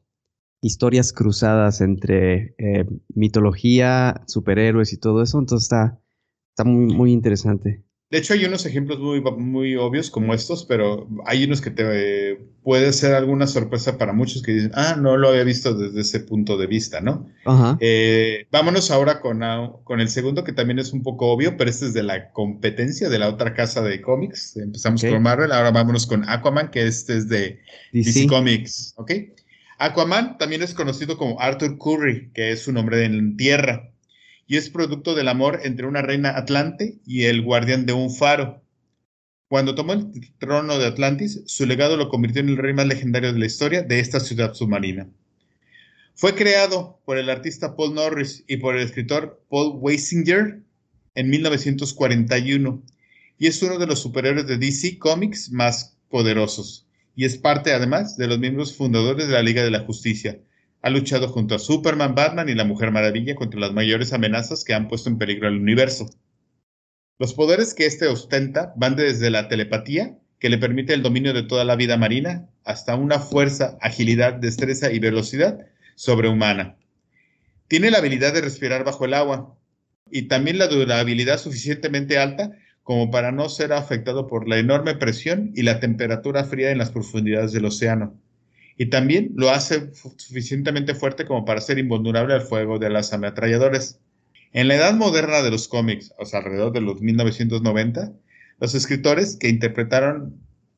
historias 0.61 1.13
cruzadas 1.13 1.81
entre 1.81 2.55
eh, 2.57 2.85
mitología, 3.13 4.21
superhéroes 4.27 4.93
y 4.93 4.97
todo 4.97 5.23
eso. 5.23 5.39
Entonces 5.39 5.65
está, 5.65 5.99
está 6.51 6.63
muy, 6.63 6.93
muy 6.93 7.11
interesante. 7.11 7.83
De 8.11 8.17
hecho, 8.17 8.33
hay 8.33 8.43
unos 8.43 8.65
ejemplos 8.65 8.99
muy, 8.99 9.21
muy 9.21 9.77
obvios 9.77 10.11
como 10.11 10.33
estos, 10.33 10.65
pero 10.65 11.07
hay 11.25 11.45
unos 11.45 11.61
que 11.61 11.71
te 11.71 12.45
puede 12.61 12.91
ser 12.91 13.15
alguna 13.15 13.47
sorpresa 13.47 13.97
para 13.97 14.11
muchos 14.11 14.43
que 14.43 14.51
dicen, 14.51 14.71
ah, 14.73 14.97
no 14.99 15.15
lo 15.15 15.29
había 15.29 15.45
visto 15.45 15.73
desde 15.73 16.01
ese 16.01 16.19
punto 16.19 16.57
de 16.57 16.67
vista, 16.67 16.99
¿no? 16.99 17.25
Ajá. 17.45 17.77
Eh, 17.79 18.47
vámonos 18.51 18.91
ahora 18.91 19.21
con, 19.21 19.41
con, 19.85 20.01
el 20.01 20.09
segundo, 20.09 20.43
que 20.43 20.51
también 20.51 20.77
es 20.77 20.91
un 20.91 21.03
poco 21.03 21.31
obvio, 21.31 21.55
pero 21.55 21.69
este 21.69 21.85
es 21.85 21.93
de 21.93 22.03
la 22.03 22.31
competencia 22.33 23.07
de 23.07 23.17
la 23.17 23.29
otra 23.29 23.53
casa 23.53 23.81
de 23.81 24.01
cómics. 24.01 24.57
Empezamos 24.57 25.01
con 25.01 25.23
Marvel, 25.23 25.53
ahora 25.53 25.71
vámonos 25.71 26.05
con 26.05 26.27
Aquaman, 26.27 26.69
que 26.69 26.85
este 26.85 27.15
es 27.15 27.29
de 27.29 27.61
DC, 27.93 28.27
Comics, 28.27 28.93
¿ok? 28.97 29.11
Aquaman 29.77 30.37
también 30.37 30.63
es 30.63 30.73
conocido 30.73 31.17
como 31.17 31.39
Arthur 31.39 31.77
Curry, 31.77 32.31
que 32.33 32.51
es 32.51 32.63
su 32.63 32.73
nombre 32.73 33.05
en 33.05 33.37
tierra 33.37 33.90
y 34.51 34.57
es 34.57 34.69
producto 34.69 35.15
del 35.15 35.29
amor 35.29 35.61
entre 35.63 35.87
una 35.87 36.01
reina 36.01 36.35
atlante 36.35 36.99
y 37.05 37.23
el 37.23 37.41
guardián 37.41 37.85
de 37.85 37.93
un 37.93 38.13
faro. 38.13 38.61
Cuando 39.47 39.75
tomó 39.75 39.93
el 39.93 40.11
trono 40.39 40.77
de 40.77 40.87
Atlantis, 40.87 41.41
su 41.45 41.65
legado 41.65 41.95
lo 41.95 42.09
convirtió 42.09 42.41
en 42.41 42.49
el 42.49 42.57
rey 42.57 42.73
más 42.73 42.85
legendario 42.85 43.31
de 43.31 43.39
la 43.39 43.45
historia 43.45 43.81
de 43.81 44.01
esta 44.01 44.19
ciudad 44.19 44.53
submarina. 44.53 45.07
Fue 46.15 46.35
creado 46.35 46.99
por 47.05 47.17
el 47.17 47.29
artista 47.29 47.77
Paul 47.77 47.95
Norris 47.95 48.43
y 48.45 48.57
por 48.57 48.75
el 48.75 48.83
escritor 48.83 49.41
Paul 49.49 49.77
Weisinger 49.79 50.59
en 51.15 51.29
1941 51.29 52.83
y 53.39 53.47
es 53.47 53.63
uno 53.63 53.77
de 53.77 53.87
los 53.87 54.01
superhéroes 54.01 54.47
de 54.47 54.57
DC 54.57 54.99
Comics 54.99 55.49
más 55.49 55.95
poderosos 56.09 56.85
y 57.15 57.23
es 57.23 57.37
parte 57.37 57.71
además 57.71 58.17
de 58.17 58.27
los 58.27 58.37
miembros 58.37 58.75
fundadores 58.75 59.27
de 59.27 59.33
la 59.33 59.43
Liga 59.43 59.63
de 59.63 59.71
la 59.71 59.85
Justicia, 59.85 60.41
ha 60.81 60.89
luchado 60.89 61.27
junto 61.27 61.55
a 61.55 61.59
Superman, 61.59 62.15
Batman 62.15 62.49
y 62.49 62.55
la 62.55 62.63
Mujer 62.63 62.91
Maravilla 62.91 63.35
contra 63.35 63.59
las 63.59 63.73
mayores 63.73 64.13
amenazas 64.13 64.63
que 64.63 64.73
han 64.73 64.87
puesto 64.87 65.09
en 65.09 65.17
peligro 65.17 65.47
al 65.47 65.57
universo. 65.57 66.09
Los 67.19 67.33
poderes 67.35 67.75
que 67.75 67.85
éste 67.85 68.07
ostenta 68.07 68.73
van 68.75 68.95
desde 68.95 69.29
la 69.29 69.47
telepatía, 69.47 70.17
que 70.39 70.49
le 70.49 70.57
permite 70.57 70.93
el 70.95 71.03
dominio 71.03 71.33
de 71.33 71.43
toda 71.43 71.65
la 71.65 71.75
vida 71.75 71.97
marina, 71.97 72.49
hasta 72.63 72.95
una 72.95 73.19
fuerza, 73.19 73.77
agilidad, 73.79 74.33
destreza 74.33 74.91
y 74.91 74.97
velocidad 74.97 75.67
sobrehumana. 75.95 76.77
Tiene 77.67 77.91
la 77.91 77.99
habilidad 77.99 78.33
de 78.33 78.41
respirar 78.41 78.83
bajo 78.83 79.05
el 79.05 79.13
agua 79.13 79.55
y 80.09 80.23
también 80.23 80.57
la 80.57 80.67
durabilidad 80.67 81.37
suficientemente 81.37 82.17
alta 82.17 82.51
como 82.81 83.11
para 83.11 83.31
no 83.31 83.49
ser 83.49 83.71
afectado 83.71 84.25
por 84.25 84.49
la 84.49 84.57
enorme 84.57 84.95
presión 84.95 85.51
y 85.53 85.61
la 85.61 85.79
temperatura 85.79 86.43
fría 86.43 86.71
en 86.71 86.79
las 86.79 86.89
profundidades 86.89 87.51
del 87.51 87.65
océano 87.65 88.19
y 88.81 88.87
también 88.87 89.33
lo 89.35 89.51
hace 89.51 89.91
suficientemente 89.93 90.95
fuerte 90.95 91.27
como 91.27 91.45
para 91.45 91.61
ser 91.61 91.77
invulnerable 91.77 92.33
al 92.33 92.41
fuego 92.41 92.79
de 92.79 92.89
las 92.89 93.13
ametralladoras. 93.13 93.99
En 94.53 94.67
la 94.67 94.75
edad 94.75 94.95
moderna 94.95 95.43
de 95.43 95.51
los 95.51 95.67
cómics, 95.67 96.11
o 96.17 96.25
sea, 96.25 96.39
alrededor 96.39 96.71
de 96.71 96.81
los 96.81 96.99
1990, 96.99 98.11
los 98.59 98.73
escritores 98.73 99.37
que 99.39 99.49
interpretaron, 99.49 100.35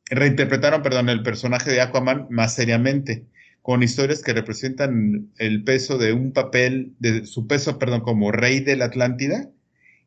reinterpretaron 0.08 0.84
perdón, 0.84 1.08
el 1.08 1.24
personaje 1.24 1.72
de 1.72 1.80
Aquaman 1.80 2.28
más 2.30 2.54
seriamente, 2.56 3.26
con 3.62 3.82
historias 3.84 4.22
que 4.22 4.34
representan 4.34 5.32
el 5.38 5.64
peso 5.64 5.98
de 5.98 6.12
un 6.12 6.34
papel, 6.34 6.96
de 7.00 7.26
su 7.26 7.48
peso, 7.48 7.80
perdón, 7.80 8.02
como 8.02 8.34
rey 8.34 8.60
de 8.60 8.76
la 8.76 8.84
Atlántida, 8.84 9.50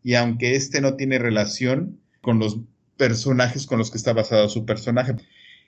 y 0.02 0.16
aunque 0.16 0.54
este 0.54 0.82
no 0.82 0.96
tiene 0.96 1.18
relación 1.18 1.98
con 2.20 2.40
los 2.40 2.58
personajes 2.98 3.64
con 3.64 3.78
los 3.78 3.90
que 3.90 3.96
está 3.96 4.12
basado 4.12 4.50
su 4.50 4.66
personaje. 4.66 5.14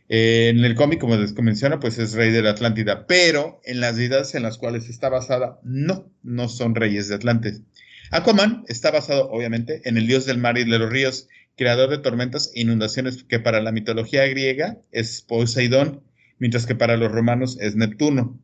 Eh, 0.08 0.48
en 0.48 0.64
el 0.64 0.74
cómic, 0.74 1.00
como 1.00 1.16
les 1.16 1.34
menciona, 1.34 1.80
pues 1.80 1.98
es 1.98 2.14
rey 2.14 2.30
de 2.30 2.42
la 2.42 2.50
Atlántida, 2.50 3.06
pero 3.06 3.60
en 3.64 3.80
las 3.80 3.96
vidas 3.96 4.34
en 4.34 4.42
las 4.42 4.56
cuales 4.56 4.88
está 4.88 5.08
basada, 5.10 5.60
no, 5.62 6.10
no 6.22 6.48
son 6.48 6.74
reyes 6.74 7.08
de 7.08 7.16
Atlantis. 7.16 7.62
Aquaman 8.10 8.64
está 8.68 8.90
basado, 8.90 9.28
obviamente, 9.30 9.82
en 9.84 9.98
el 9.98 10.06
dios 10.06 10.24
del 10.24 10.38
mar 10.38 10.56
y 10.56 10.64
de 10.64 10.78
los 10.78 10.90
ríos, 10.90 11.28
creador 11.56 11.90
de 11.90 11.98
tormentas 11.98 12.50
e 12.54 12.62
inundaciones, 12.62 13.24
que 13.24 13.38
para 13.38 13.60
la 13.60 13.72
mitología 13.72 14.26
griega 14.26 14.78
es 14.92 15.20
Poseidón, 15.20 16.02
mientras 16.38 16.64
que 16.64 16.74
para 16.74 16.96
los 16.96 17.12
romanos 17.12 17.58
es 17.60 17.76
Neptuno. 17.76 18.40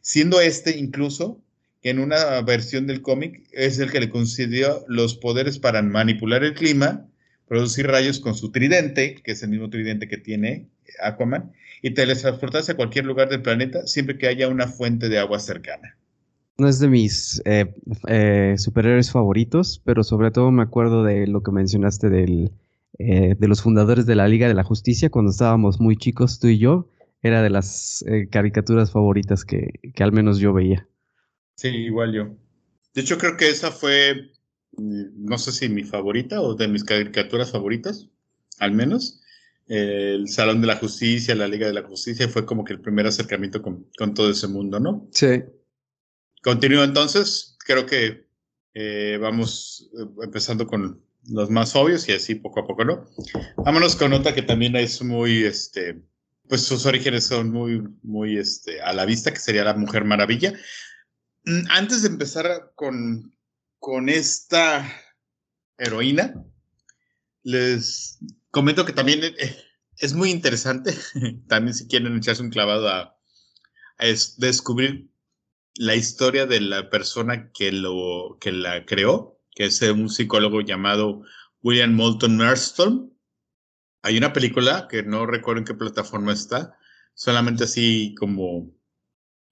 Siendo 0.00 0.40
este 0.40 0.78
incluso 0.78 1.42
que 1.82 1.90
en 1.90 1.98
una 1.98 2.40
versión 2.42 2.86
del 2.86 3.02
cómic 3.02 3.42
es 3.52 3.78
el 3.80 3.90
que 3.90 4.00
le 4.00 4.08
concedió 4.08 4.84
los 4.88 5.16
poderes 5.16 5.58
para 5.58 5.82
manipular 5.82 6.42
el 6.44 6.54
clima, 6.54 7.06
producir 7.46 7.88
rayos 7.88 8.18
con 8.20 8.34
su 8.34 8.50
tridente, 8.50 9.16
que 9.22 9.32
es 9.32 9.42
el 9.42 9.50
mismo 9.50 9.68
tridente 9.68 10.08
que 10.08 10.16
tiene 10.16 10.68
Aquaman, 11.00 11.52
y 11.82 11.94
teletransportarse 11.94 12.72
a 12.72 12.76
cualquier 12.76 13.06
lugar 13.06 13.28
del 13.28 13.42
planeta 13.42 13.86
siempre 13.86 14.18
que 14.18 14.28
haya 14.28 14.48
una 14.48 14.68
fuente 14.68 15.08
de 15.08 15.18
agua 15.18 15.38
cercana. 15.38 15.96
No 16.58 16.68
es 16.68 16.78
de 16.78 16.88
mis 16.88 17.42
eh, 17.44 17.74
eh, 18.08 18.54
superhéroes 18.58 19.10
favoritos, 19.10 19.80
pero 19.84 20.04
sobre 20.04 20.30
todo 20.30 20.50
me 20.50 20.62
acuerdo 20.62 21.02
de 21.02 21.26
lo 21.26 21.42
que 21.42 21.50
mencionaste 21.50 22.08
del, 22.08 22.52
eh, 22.98 23.34
de 23.38 23.48
los 23.48 23.62
fundadores 23.62 24.06
de 24.06 24.14
la 24.14 24.28
Liga 24.28 24.48
de 24.48 24.54
la 24.54 24.62
Justicia 24.62 25.10
cuando 25.10 25.30
estábamos 25.30 25.80
muy 25.80 25.96
chicos, 25.96 26.38
tú 26.38 26.48
y 26.48 26.58
yo. 26.58 26.88
Era 27.24 27.40
de 27.40 27.50
las 27.50 28.04
caricaturas 28.30 28.90
favoritas 28.90 29.44
que, 29.44 29.78
que 29.94 30.02
al 30.02 30.10
menos 30.10 30.38
yo 30.38 30.52
veía. 30.52 30.88
Sí, 31.54 31.68
igual 31.68 32.12
yo. 32.12 32.30
De 32.94 33.00
hecho, 33.00 33.16
creo 33.16 33.36
que 33.36 33.48
esa 33.48 33.70
fue 33.70 34.32
no 34.76 35.38
sé 35.38 35.52
si 35.52 35.68
mi 35.68 35.84
favorita 35.84 36.40
o 36.40 36.54
de 36.54 36.68
mis 36.68 36.84
caricaturas 36.84 37.52
favoritas, 37.52 38.08
al 38.58 38.72
menos. 38.72 39.20
El 39.74 40.28
Salón 40.28 40.60
de 40.60 40.66
la 40.66 40.76
Justicia, 40.76 41.34
la 41.34 41.48
Liga 41.48 41.66
de 41.66 41.72
la 41.72 41.82
Justicia, 41.82 42.28
fue 42.28 42.44
como 42.44 42.62
que 42.62 42.74
el 42.74 42.80
primer 42.82 43.06
acercamiento 43.06 43.62
con, 43.62 43.86
todo 44.14 44.30
ese 44.30 44.46
mundo, 44.46 44.78
¿no? 44.78 45.08
Sí. 45.12 45.42
Continúo 46.42 46.84
entonces, 46.84 47.56
creo 47.64 47.86
que 47.86 48.26
eh, 48.74 49.18
vamos 49.18 49.90
eh, 49.98 50.04
empezando 50.24 50.66
con 50.66 51.02
los 51.24 51.48
más 51.48 51.74
obvios 51.74 52.06
y 52.06 52.12
así 52.12 52.34
poco 52.34 52.60
a 52.60 52.66
poco, 52.66 52.84
¿no? 52.84 53.06
Vámonos 53.56 53.96
con 53.96 54.12
otra 54.12 54.34
que 54.34 54.42
también 54.42 54.76
es 54.76 55.00
muy, 55.00 55.44
este, 55.44 56.02
pues 56.50 56.60
sus 56.60 56.84
orígenes 56.84 57.24
son 57.24 57.50
muy, 57.50 57.82
muy, 58.02 58.36
este, 58.36 58.82
a 58.82 58.92
la 58.92 59.06
vista, 59.06 59.32
que 59.32 59.40
sería 59.40 59.64
la 59.64 59.72
Mujer 59.72 60.04
Maravilla. 60.04 60.52
Mm, 61.46 61.62
antes 61.70 62.02
de 62.02 62.08
empezar 62.08 62.72
con, 62.74 63.34
con 63.78 64.10
esta 64.10 64.86
heroína, 65.78 66.44
les 67.42 68.18
comento 68.50 68.84
que 68.84 68.92
también 68.92 69.24
eh, 69.24 69.56
es 69.98 70.14
muy 70.14 70.30
interesante, 70.30 70.96
también 71.48 71.74
si 71.74 71.86
quieren 71.86 72.16
echarse 72.16 72.42
un 72.42 72.50
clavado 72.50 72.88
a, 72.88 73.16
descubrir 74.38 75.08
la 75.76 75.94
historia 75.94 76.44
de 76.44 76.60
la 76.60 76.90
persona 76.90 77.52
que, 77.52 77.70
lo, 77.70 78.36
que 78.40 78.50
la 78.50 78.84
creó, 78.84 79.38
que 79.54 79.66
es 79.66 79.80
un 79.82 80.08
psicólogo 80.08 80.60
llamado 80.60 81.22
William 81.62 81.94
Moulton 81.94 82.36
Marston. 82.36 83.16
Hay 84.02 84.18
una 84.18 84.32
película 84.32 84.88
que 84.88 85.04
no 85.04 85.24
recuerdo 85.24 85.60
en 85.60 85.66
qué 85.66 85.74
plataforma 85.74 86.32
está, 86.32 86.76
solamente 87.14 87.64
así 87.64 88.14
como 88.18 88.74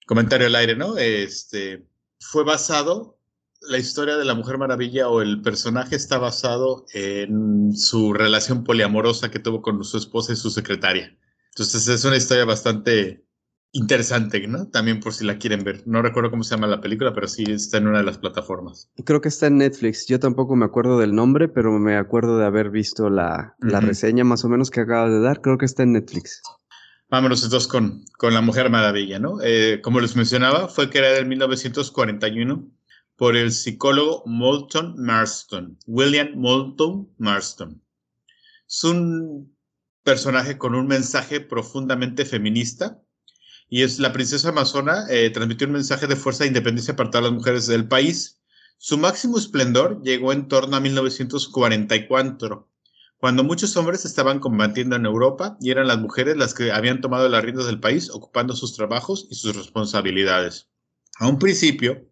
comentario 0.05 0.47
al 0.47 0.55
aire, 0.55 0.75
¿no? 0.75 0.97
Este 0.97 1.87
fue 2.19 2.43
basado 2.43 3.20
la 3.61 3.77
historia 3.77 4.17
de 4.17 4.25
la 4.25 4.33
Mujer 4.33 4.57
Maravilla 4.57 5.07
o 5.09 5.21
el 5.21 5.41
personaje 5.41 5.95
está 5.95 6.17
basado 6.17 6.85
en 6.93 7.73
su 7.75 8.13
relación 8.13 8.63
poliamorosa 8.63 9.29
que 9.29 9.39
tuvo 9.39 9.61
con 9.61 9.83
su 9.83 9.97
esposa 9.97 10.33
y 10.33 10.35
su 10.35 10.49
secretaria. 10.49 11.15
Entonces 11.49 11.87
es 11.87 12.03
una 12.05 12.17
historia 12.17 12.45
bastante 12.45 13.25
interesante, 13.73 14.45
¿no? 14.47 14.67
También 14.67 14.99
por 14.99 15.13
si 15.13 15.25
la 15.25 15.37
quieren 15.37 15.63
ver. 15.63 15.83
No 15.85 16.01
recuerdo 16.01 16.31
cómo 16.31 16.43
se 16.43 16.55
llama 16.55 16.67
la 16.67 16.81
película, 16.81 17.13
pero 17.13 17.27
sí 17.27 17.43
está 17.47 17.77
en 17.77 17.87
una 17.87 17.99
de 17.99 18.03
las 18.03 18.17
plataformas. 18.17 18.89
Creo 19.05 19.21
que 19.21 19.29
está 19.29 19.47
en 19.47 19.57
Netflix. 19.57 20.07
Yo 20.07 20.19
tampoco 20.19 20.55
me 20.55 20.65
acuerdo 20.65 20.99
del 20.99 21.13
nombre, 21.13 21.47
pero 21.47 21.71
me 21.77 21.97
acuerdo 21.97 22.37
de 22.37 22.45
haber 22.45 22.69
visto 22.69 23.09
la, 23.09 23.55
reseña 23.59 24.23
más 24.23 24.43
o 24.43 24.49
menos 24.49 24.71
que 24.71 24.81
acaba 24.81 25.09
de 25.09 25.21
dar. 25.21 25.41
Creo 25.41 25.57
que 25.57 25.65
está 25.65 25.83
en 25.83 25.93
Netflix. 25.93 26.41
Vámonos 27.09 27.43
entonces 27.43 27.67
con, 27.67 28.05
con 28.17 28.33
La 28.33 28.41
Mujer 28.41 28.69
Maravilla, 28.69 29.19
¿no? 29.19 29.39
Eh, 29.43 29.81
como 29.83 29.99
les 29.99 30.15
mencionaba, 30.15 30.69
fue 30.69 30.89
creada 30.89 31.17
en 31.17 31.27
1941 31.27 32.71
por 33.21 33.37
el 33.37 33.51
psicólogo 33.51 34.23
Moulton 34.25 34.95
Marston, 34.97 35.77
William 35.85 36.29
Moulton 36.33 37.07
Marston. 37.19 37.79
Su 38.65 39.47
personaje 40.01 40.57
con 40.57 40.73
un 40.73 40.87
mensaje 40.87 41.39
profundamente 41.39 42.25
feminista. 42.25 42.99
Y 43.69 43.83
es 43.83 43.99
la 43.99 44.11
princesa 44.11 44.49
amazona, 44.49 45.05
eh, 45.11 45.29
transmitió 45.29 45.67
un 45.67 45.73
mensaje 45.73 46.07
de 46.07 46.15
fuerza 46.15 46.45
e 46.45 46.47
independencia 46.47 46.95
para 46.95 47.11
todas 47.11 47.25
las 47.25 47.33
mujeres 47.33 47.67
del 47.67 47.87
país. 47.87 48.41
Su 48.79 48.97
máximo 48.97 49.37
esplendor 49.37 50.01
llegó 50.01 50.33
en 50.33 50.47
torno 50.47 50.75
a 50.75 50.79
1944, 50.79 52.71
cuando 53.17 53.43
muchos 53.43 53.77
hombres 53.77 54.03
estaban 54.03 54.39
combatiendo 54.39 54.95
en 54.95 55.05
Europa 55.05 55.57
y 55.61 55.69
eran 55.69 55.85
las 55.85 55.99
mujeres 55.99 56.37
las 56.37 56.55
que 56.55 56.71
habían 56.71 57.01
tomado 57.01 57.29
las 57.29 57.43
riendas 57.43 57.67
del 57.67 57.79
país, 57.79 58.09
ocupando 58.09 58.55
sus 58.55 58.75
trabajos 58.75 59.27
y 59.29 59.35
sus 59.35 59.55
responsabilidades. 59.55 60.69
A 61.19 61.27
un 61.27 61.37
principio, 61.37 62.10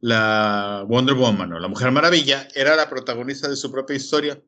la 0.00 0.84
Wonder 0.88 1.14
Woman 1.14 1.52
o 1.52 1.58
la 1.58 1.68
Mujer 1.68 1.90
Maravilla 1.90 2.46
era 2.54 2.76
la 2.76 2.88
protagonista 2.88 3.48
de 3.48 3.56
su 3.56 3.72
propia 3.72 3.96
historia 3.96 4.42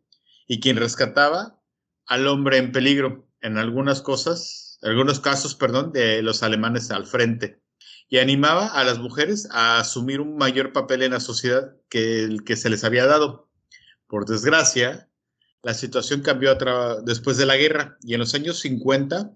y 0.47 0.61
quien 0.61 0.77
rescataba 0.77 1.61
al 2.07 2.27
hombre 2.27 2.59
en 2.59 2.73
peligro 2.73 3.29
en 3.41 3.59
algunas 3.59 4.03
cosas, 4.03 4.79
algunos 4.83 5.21
casos, 5.21 5.55
perdón, 5.55 5.93
de 5.93 6.23
los 6.23 6.43
alemanes 6.43 6.91
al 6.91 7.07
frente 7.07 7.61
y 8.09 8.19
animaba 8.19 8.67
a 8.67 8.85
las 8.85 8.99
mujeres 8.99 9.49
a 9.53 9.79
asumir 9.79 10.21
un 10.21 10.37
mayor 10.37 10.73
papel 10.73 11.03
en 11.03 11.13
la 11.13 11.21
sociedad 11.21 11.77
que 11.89 12.25
el 12.25 12.45
que 12.45 12.57
se 12.57 12.69
les 12.69 12.83
había 12.83 13.07
dado. 13.07 13.49
Por 14.09 14.27
desgracia, 14.27 15.09
la 15.63 15.75
situación 15.75 16.23
cambió 16.23 16.57
después 17.05 17.37
de 17.37 17.47
la 17.47 17.57
guerra 17.57 17.97
y 18.03 18.15
en 18.15 18.21
los 18.21 18.35
años 18.35 18.59
50 18.59 19.33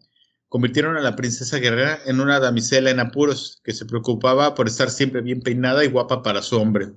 convirtieron 0.54 0.96
a 0.96 1.00
la 1.00 1.16
princesa 1.16 1.58
guerrera 1.58 1.98
en 2.06 2.20
una 2.20 2.38
damisela 2.38 2.88
en 2.88 3.00
apuros 3.00 3.60
que 3.64 3.72
se 3.72 3.86
preocupaba 3.86 4.54
por 4.54 4.68
estar 4.68 4.88
siempre 4.88 5.20
bien 5.20 5.40
peinada 5.40 5.84
y 5.84 5.88
guapa 5.88 6.22
para 6.22 6.42
su 6.42 6.56
hombre. 6.56 6.92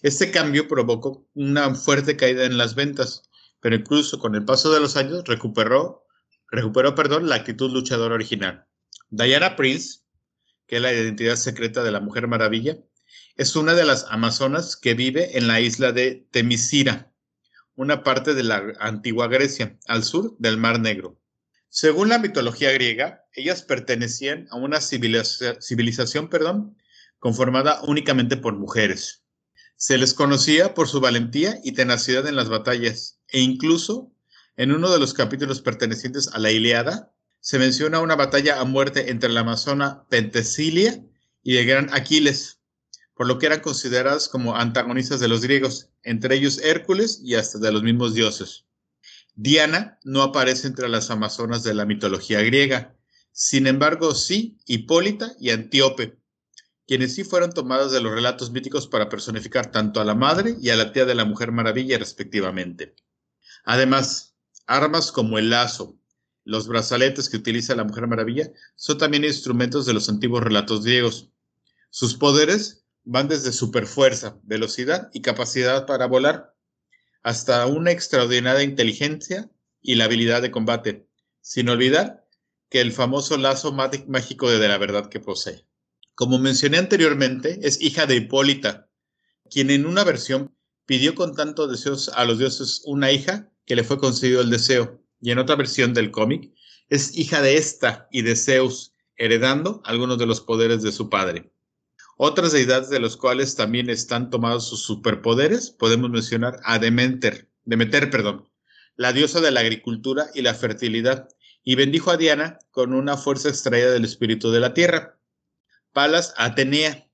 Este 0.00 0.30
cambio 0.30 0.66
provocó 0.68 1.28
una 1.34 1.74
fuerte 1.74 2.16
caída 2.16 2.46
en 2.46 2.56
las 2.56 2.74
ventas, 2.74 3.24
pero 3.60 3.76
incluso 3.76 4.18
con 4.18 4.34
el 4.36 4.46
paso 4.46 4.72
de 4.72 4.80
los 4.80 4.96
años 4.96 5.24
recuperó, 5.26 6.06
recuperó 6.50 6.94
perdón, 6.94 7.28
la 7.28 7.34
actitud 7.34 7.70
luchadora 7.70 8.14
original. 8.14 8.66
Diana 9.10 9.54
Prince, 9.54 9.98
que 10.66 10.76
es 10.76 10.82
la 10.82 10.90
identidad 10.90 11.36
secreta 11.36 11.82
de 11.82 11.90
la 11.90 12.00
Mujer 12.00 12.26
Maravilla, 12.26 12.78
es 13.36 13.54
una 13.54 13.74
de 13.74 13.84
las 13.84 14.06
amazonas 14.08 14.78
que 14.78 14.94
vive 14.94 15.36
en 15.36 15.46
la 15.46 15.60
isla 15.60 15.92
de 15.92 16.26
Temisira, 16.30 17.12
una 17.74 18.02
parte 18.02 18.32
de 18.32 18.44
la 18.44 18.72
antigua 18.80 19.28
Grecia, 19.28 19.78
al 19.86 20.04
sur 20.04 20.36
del 20.38 20.56
Mar 20.56 20.80
Negro. 20.80 21.20
Según 21.70 22.08
la 22.08 22.18
mitología 22.18 22.72
griega, 22.72 23.26
ellas 23.34 23.62
pertenecían 23.62 24.48
a 24.50 24.56
una 24.56 24.80
civilización 24.80 26.30
perdón, 26.30 26.76
conformada 27.18 27.82
únicamente 27.82 28.36
por 28.36 28.56
mujeres. 28.56 29.22
Se 29.76 29.98
les 29.98 30.14
conocía 30.14 30.74
por 30.74 30.88
su 30.88 31.00
valentía 31.00 31.60
y 31.62 31.72
tenacidad 31.72 32.26
en 32.26 32.36
las 32.36 32.48
batallas, 32.48 33.20
e 33.28 33.40
incluso 33.40 34.10
en 34.56 34.72
uno 34.72 34.90
de 34.90 34.98
los 34.98 35.14
capítulos 35.14 35.60
pertenecientes 35.60 36.28
a 36.32 36.38
la 36.38 36.50
Iliada, 36.50 37.12
se 37.40 37.58
menciona 37.58 38.00
una 38.00 38.16
batalla 38.16 38.60
a 38.60 38.64
muerte 38.64 39.10
entre 39.10 39.30
la 39.30 39.40
amazona 39.40 40.04
Pentesilia 40.08 41.04
y 41.42 41.58
el 41.58 41.66
gran 41.66 41.90
Aquiles, 41.92 42.58
por 43.14 43.26
lo 43.26 43.38
que 43.38 43.46
eran 43.46 43.60
consideradas 43.60 44.28
como 44.28 44.56
antagonistas 44.56 45.20
de 45.20 45.28
los 45.28 45.42
griegos, 45.42 45.90
entre 46.02 46.36
ellos 46.36 46.58
Hércules 46.58 47.20
y 47.22 47.34
hasta 47.34 47.58
de 47.58 47.72
los 47.72 47.82
mismos 47.82 48.14
dioses. 48.14 48.64
Diana 49.40 50.00
no 50.02 50.22
aparece 50.22 50.66
entre 50.66 50.88
las 50.88 51.12
amazonas 51.12 51.62
de 51.62 51.72
la 51.72 51.86
mitología 51.86 52.40
griega, 52.40 52.96
sin 53.30 53.68
embargo 53.68 54.12
sí 54.12 54.58
Hipólita 54.66 55.36
y 55.38 55.50
Antíope, 55.50 56.18
quienes 56.88 57.14
sí 57.14 57.22
fueron 57.22 57.52
tomadas 57.52 57.92
de 57.92 58.00
los 58.00 58.12
relatos 58.12 58.50
míticos 58.50 58.88
para 58.88 59.08
personificar 59.08 59.70
tanto 59.70 60.00
a 60.00 60.04
la 60.04 60.16
madre 60.16 60.56
y 60.60 60.70
a 60.70 60.76
la 60.76 60.92
tía 60.92 61.04
de 61.04 61.14
la 61.14 61.24
Mujer 61.24 61.52
Maravilla 61.52 61.98
respectivamente. 61.98 62.96
Además, 63.62 64.34
armas 64.66 65.12
como 65.12 65.38
el 65.38 65.50
lazo, 65.50 65.96
los 66.42 66.66
brazaletes 66.66 67.28
que 67.28 67.36
utiliza 67.36 67.76
la 67.76 67.84
Mujer 67.84 68.08
Maravilla 68.08 68.50
son 68.74 68.98
también 68.98 69.22
instrumentos 69.22 69.86
de 69.86 69.94
los 69.94 70.08
antiguos 70.08 70.42
relatos 70.42 70.82
griegos. 70.82 71.30
Sus 71.90 72.16
poderes 72.16 72.82
van 73.04 73.28
desde 73.28 73.52
superfuerza, 73.52 74.40
velocidad 74.42 75.10
y 75.12 75.22
capacidad 75.22 75.86
para 75.86 76.06
volar, 76.06 76.57
hasta 77.28 77.66
una 77.66 77.90
extraordinaria 77.90 78.62
inteligencia 78.62 79.50
y 79.82 79.96
la 79.96 80.04
habilidad 80.04 80.40
de 80.40 80.50
combate, 80.50 81.10
sin 81.42 81.68
olvidar 81.68 82.26
que 82.70 82.80
el 82.80 82.90
famoso 82.90 83.36
lazo 83.36 83.70
mágico 83.70 84.50
de 84.50 84.66
la 84.66 84.78
verdad 84.78 85.10
que 85.10 85.20
posee. 85.20 85.66
Como 86.14 86.38
mencioné 86.38 86.78
anteriormente, 86.78 87.58
es 87.62 87.82
hija 87.82 88.06
de 88.06 88.16
Hipólita, 88.16 88.88
quien 89.50 89.68
en 89.68 89.84
una 89.84 90.04
versión 90.04 90.56
pidió 90.86 91.14
con 91.14 91.34
tanto 91.34 91.66
deseos 91.66 92.08
a 92.14 92.24
los 92.24 92.38
dioses 92.38 92.80
una 92.86 93.12
hija 93.12 93.52
que 93.66 93.76
le 93.76 93.84
fue 93.84 93.98
concedido 93.98 94.40
el 94.40 94.48
deseo, 94.48 95.02
y 95.20 95.30
en 95.30 95.38
otra 95.38 95.56
versión 95.56 95.92
del 95.92 96.10
cómic 96.10 96.50
es 96.88 97.14
hija 97.14 97.42
de 97.42 97.58
esta 97.58 98.08
y 98.10 98.22
de 98.22 98.36
Zeus, 98.36 98.94
heredando 99.16 99.82
algunos 99.84 100.16
de 100.16 100.24
los 100.24 100.40
poderes 100.40 100.82
de 100.82 100.92
su 100.92 101.10
padre. 101.10 101.52
Otras 102.20 102.50
deidades 102.50 102.90
de 102.90 102.98
los 102.98 103.16
cuales 103.16 103.54
también 103.54 103.88
están 103.88 104.28
tomados 104.28 104.68
sus 104.68 104.82
superpoderes, 104.82 105.70
podemos 105.70 106.10
mencionar 106.10 106.58
a 106.64 106.80
Demeter, 106.80 107.48
Demeter, 107.64 108.10
perdón, 108.10 108.50
la 108.96 109.12
diosa 109.12 109.40
de 109.40 109.52
la 109.52 109.60
agricultura 109.60 110.26
y 110.34 110.42
la 110.42 110.52
fertilidad, 110.54 111.28
y 111.62 111.76
bendijo 111.76 112.10
a 112.10 112.16
Diana 112.16 112.58
con 112.72 112.92
una 112.92 113.16
fuerza 113.16 113.48
extraída 113.48 113.92
del 113.92 114.04
espíritu 114.04 114.50
de 114.50 114.58
la 114.58 114.74
tierra. 114.74 115.16
Palas 115.92 116.34
Atenea, 116.36 117.08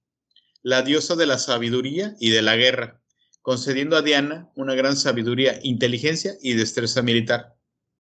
la 0.63 0.81
diosa 0.81 1.17
de 1.17 1.27
la 1.27 1.37
sabiduría 1.37 2.17
y 2.19 2.31
de 2.31 2.41
la 2.41 2.57
guerra, 2.57 3.03
concediendo 3.43 3.99
a 3.99 4.03
Diana 4.03 4.49
una 4.55 4.75
gran 4.75 4.97
sabiduría, 4.97 5.61
inteligencia 5.63 6.33
y 6.41 6.55
destreza 6.55 7.03
militar. 7.03 7.55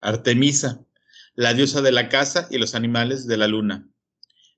Artemisa, 0.02 0.84
la 1.36 1.54
diosa 1.54 1.84
de 1.84 1.92
la 1.92 2.10
caza 2.10 2.48
y 2.50 2.58
los 2.58 2.74
animales 2.74 3.28
de 3.28 3.38
la 3.38 3.48
luna. 3.48 3.88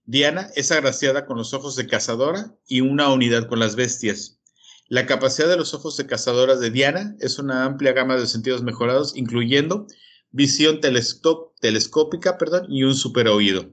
Diana 0.06 0.50
es 0.56 0.72
agraciada 0.72 1.26
con 1.26 1.38
los 1.38 1.54
ojos 1.54 1.76
de 1.76 1.88
cazadora 1.88 2.56
y 2.68 2.82
una 2.82 3.12
unidad 3.14 3.48
con 3.48 3.60
las 3.60 3.76
bestias. 3.76 4.40
La 4.88 5.06
capacidad 5.06 5.48
de 5.48 5.58
los 5.58 5.74
ojos 5.74 5.96
de 5.96 6.06
cazadora 6.06 6.56
de 6.56 6.70
Diana 6.70 7.16
es 7.20 7.40
una 7.40 7.66
amplia 7.66 7.94
gama 7.94 8.18
de 8.18 8.28
sentidos 8.28 8.64
mejorados, 8.64 9.16
incluyendo 9.16 9.88
visión 10.32 10.82
telescópica 10.82 12.38
perdón, 12.38 12.66
y 12.70 12.84
un 12.84 12.96
superoído. 12.96 13.70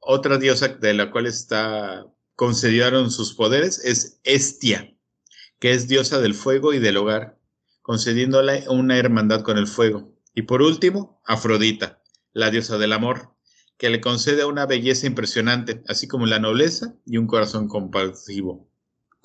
Otra 0.00 0.38
diosa 0.38 0.68
de 0.68 0.94
la 0.94 1.10
cual 1.10 1.26
está 1.26 2.06
concedieron 2.36 3.10
sus 3.10 3.34
poderes 3.34 3.78
es 3.84 4.20
Estia, 4.24 4.96
que 5.60 5.72
es 5.72 5.88
diosa 5.88 6.20
del 6.20 6.34
fuego 6.34 6.72
y 6.72 6.78
del 6.78 6.96
hogar, 6.96 7.38
concediéndole 7.82 8.64
una 8.68 8.98
hermandad 8.98 9.42
con 9.42 9.56
el 9.56 9.66
fuego. 9.66 10.12
Y 10.34 10.42
por 10.42 10.62
último, 10.62 11.22
Afrodita, 11.24 12.02
la 12.32 12.50
diosa 12.50 12.76
del 12.76 12.92
amor, 12.92 13.33
que 13.76 13.90
le 13.90 14.00
concede 14.00 14.44
una 14.44 14.66
belleza 14.66 15.06
impresionante, 15.06 15.82
así 15.88 16.06
como 16.06 16.26
la 16.26 16.38
nobleza 16.38 16.94
y 17.06 17.16
un 17.18 17.26
corazón 17.26 17.68
compasivo. 17.68 18.68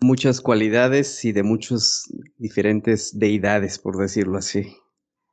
Muchas 0.02 0.42
cualidades 0.42 1.24
y 1.26 1.32
de 1.34 1.44
muchas 1.44 2.06
diferentes 2.38 3.20
deidades, 3.20 3.80
por 3.80 3.98
decirlo 3.98 4.38
así. 4.38 4.76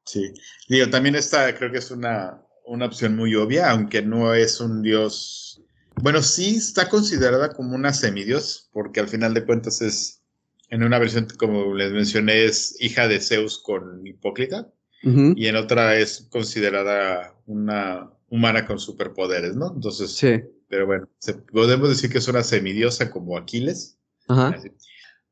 Sí, 0.04 0.32
digo, 0.68 0.90
también 0.90 1.14
está, 1.14 1.54
creo 1.56 1.70
que 1.72 1.78
es 1.78 1.90
una, 1.90 2.42
una 2.66 2.86
opción 2.86 3.16
muy 3.16 3.34
obvia, 3.34 3.70
aunque 3.70 4.02
no 4.02 4.34
es 4.34 4.60
un 4.60 4.82
dios. 4.82 5.62
Bueno, 6.02 6.22
sí 6.22 6.56
está 6.56 6.88
considerada 6.88 7.50
como 7.50 7.74
una 7.74 7.92
semidios, 7.92 8.68
porque 8.72 9.00
al 9.00 9.08
final 9.08 9.34
de 9.34 9.44
cuentas 9.44 9.80
es, 9.80 10.22
en 10.68 10.82
una 10.82 10.98
versión, 10.98 11.26
como 11.38 11.74
les 11.74 11.92
mencioné, 11.92 12.44
es 12.44 12.76
hija 12.80 13.08
de 13.08 13.20
Zeus 13.20 13.58
con 13.58 14.06
Hipócrita, 14.06 14.68
y 15.02 15.46
en 15.46 15.54
otra 15.54 15.96
es 15.96 16.26
considerada 16.32 17.32
una, 17.46 18.10
humana 18.28 18.66
con 18.66 18.78
superpoderes, 18.78 19.54
¿no? 19.56 19.72
Entonces, 19.74 20.12
sí. 20.12 20.42
Pero 20.68 20.86
bueno, 20.86 21.08
podemos 21.52 21.88
decir 21.88 22.10
que 22.10 22.18
es 22.18 22.28
una 22.28 22.42
semidiosa 22.42 23.10
como 23.10 23.38
Aquiles. 23.38 23.98
Ajá. 24.28 24.60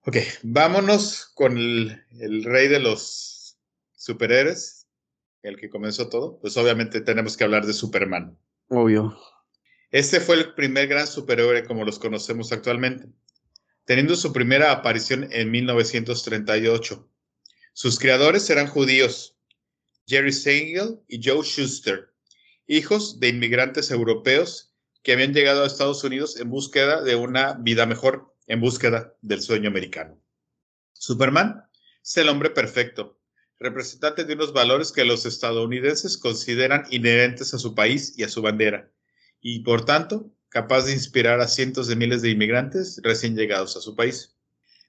Ok, 0.06 0.16
vámonos 0.42 1.30
con 1.34 1.56
el, 1.56 2.04
el, 2.20 2.44
rey 2.44 2.68
de 2.68 2.78
los 2.78 3.58
superhéroes, 3.96 4.86
el 5.42 5.56
que 5.56 5.70
comenzó 5.70 6.08
todo. 6.08 6.38
Pues 6.40 6.56
obviamente 6.56 7.00
tenemos 7.00 7.36
que 7.36 7.44
hablar 7.44 7.66
de 7.66 7.72
Superman. 7.72 8.38
Obvio. 8.68 9.16
Este 9.90 10.20
fue 10.20 10.36
el 10.36 10.54
primer 10.54 10.88
gran 10.88 11.06
superhéroe 11.06 11.64
como 11.64 11.84
los 11.84 11.98
conocemos 11.98 12.52
actualmente, 12.52 13.08
teniendo 13.84 14.14
su 14.14 14.32
primera 14.32 14.72
aparición 14.72 15.28
en 15.32 15.50
1938. 15.50 17.08
Sus 17.72 17.98
creadores 17.98 18.48
eran 18.50 18.68
judíos, 18.68 19.36
Jerry 20.06 20.32
Siegel 20.32 21.00
y 21.08 21.20
Joe 21.22 21.42
Schuster 21.42 22.13
hijos 22.66 23.20
de 23.20 23.28
inmigrantes 23.28 23.90
europeos 23.90 24.72
que 25.02 25.12
habían 25.12 25.34
llegado 25.34 25.62
a 25.62 25.66
Estados 25.66 26.02
Unidos 26.02 26.38
en 26.40 26.50
búsqueda 26.50 27.02
de 27.02 27.14
una 27.14 27.54
vida 27.54 27.86
mejor, 27.86 28.34
en 28.46 28.60
búsqueda 28.60 29.14
del 29.20 29.42
sueño 29.42 29.68
americano. 29.68 30.18
Superman 30.92 31.62
es 32.02 32.16
el 32.16 32.28
hombre 32.28 32.50
perfecto, 32.50 33.20
representante 33.58 34.24
de 34.24 34.34
unos 34.34 34.52
valores 34.52 34.92
que 34.92 35.04
los 35.04 35.26
estadounidenses 35.26 36.16
consideran 36.16 36.84
inherentes 36.90 37.52
a 37.54 37.58
su 37.58 37.74
país 37.74 38.14
y 38.16 38.22
a 38.22 38.28
su 38.28 38.42
bandera, 38.42 38.90
y 39.40 39.60
por 39.60 39.84
tanto 39.84 40.32
capaz 40.48 40.86
de 40.86 40.92
inspirar 40.92 41.40
a 41.40 41.48
cientos 41.48 41.86
de 41.86 41.96
miles 41.96 42.22
de 42.22 42.30
inmigrantes 42.30 43.00
recién 43.02 43.36
llegados 43.36 43.76
a 43.76 43.80
su 43.80 43.94
país. 43.94 44.36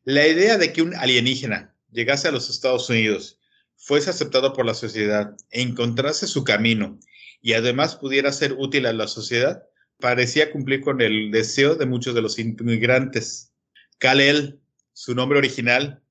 La 0.04 0.28
idea 0.28 0.58
de 0.58 0.72
que 0.72 0.82
un 0.82 0.96
alienígena 0.96 1.76
llegase 1.92 2.28
a 2.28 2.32
los 2.32 2.50
Estados 2.50 2.90
Unidos 2.90 3.40
fuese 3.76 4.10
aceptado 4.10 4.54
por 4.54 4.66
la 4.66 4.74
sociedad 4.74 5.36
e 5.50 5.62
encontrase 5.62 6.28
su 6.28 6.44
camino 6.44 7.00
y 7.46 7.54
además 7.54 7.96
pudiera 7.96 8.32
ser 8.32 8.54
útil 8.58 8.88
a 8.88 8.94
la 8.94 9.08
sociedad, 9.08 9.68
parecía 10.00 10.52
cumplir 10.52 10.82
con 10.82 11.00
el 11.00 11.30
deseo 11.30 11.76
de 11.76 11.86
muchos 11.86 12.16
de 12.16 12.24
los 12.24 12.40
inmigrantes. 12.40 13.54
Kal-El, 14.00 14.60
su 14.94 15.14
nombre 15.14 15.38
original, 15.38 16.02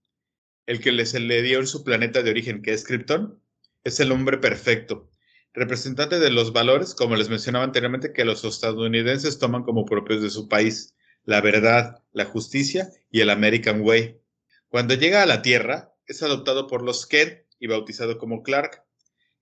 el 0.66 0.78
que 0.78 1.04
se 1.04 1.18
le 1.18 1.42
dio 1.42 1.58
en 1.58 1.66
su 1.66 1.82
planeta 1.82 2.22
de 2.22 2.30
origen, 2.30 2.62
que 2.62 2.72
es 2.72 2.84
Krypton, 2.84 3.42
es 3.82 3.98
el 3.98 4.12
hombre 4.12 4.38
perfecto, 4.38 5.10
representante 5.54 6.20
de 6.20 6.30
los 6.30 6.52
valores, 6.52 6.94
como 6.94 7.16
les 7.16 7.28
mencionaba 7.28 7.64
anteriormente, 7.64 8.12
que 8.12 8.24
los 8.24 8.44
estadounidenses 8.44 9.40
toman 9.40 9.64
como 9.64 9.86
propios 9.86 10.22
de 10.22 10.30
su 10.30 10.48
país, 10.48 10.94
la 11.24 11.40
verdad, 11.40 12.00
la 12.12 12.26
justicia 12.26 12.90
y 13.10 13.22
el 13.22 13.30
American 13.30 13.80
Way. 13.80 14.20
Cuando 14.68 14.94
llega 14.94 15.24
a 15.24 15.26
la 15.26 15.42
Tierra, 15.42 15.96
es 16.06 16.22
adoptado 16.22 16.68
por 16.68 16.84
los 16.84 17.06
Kent 17.06 17.40
y 17.58 17.66
bautizado 17.66 18.18
como 18.18 18.44
Clark, 18.44 18.84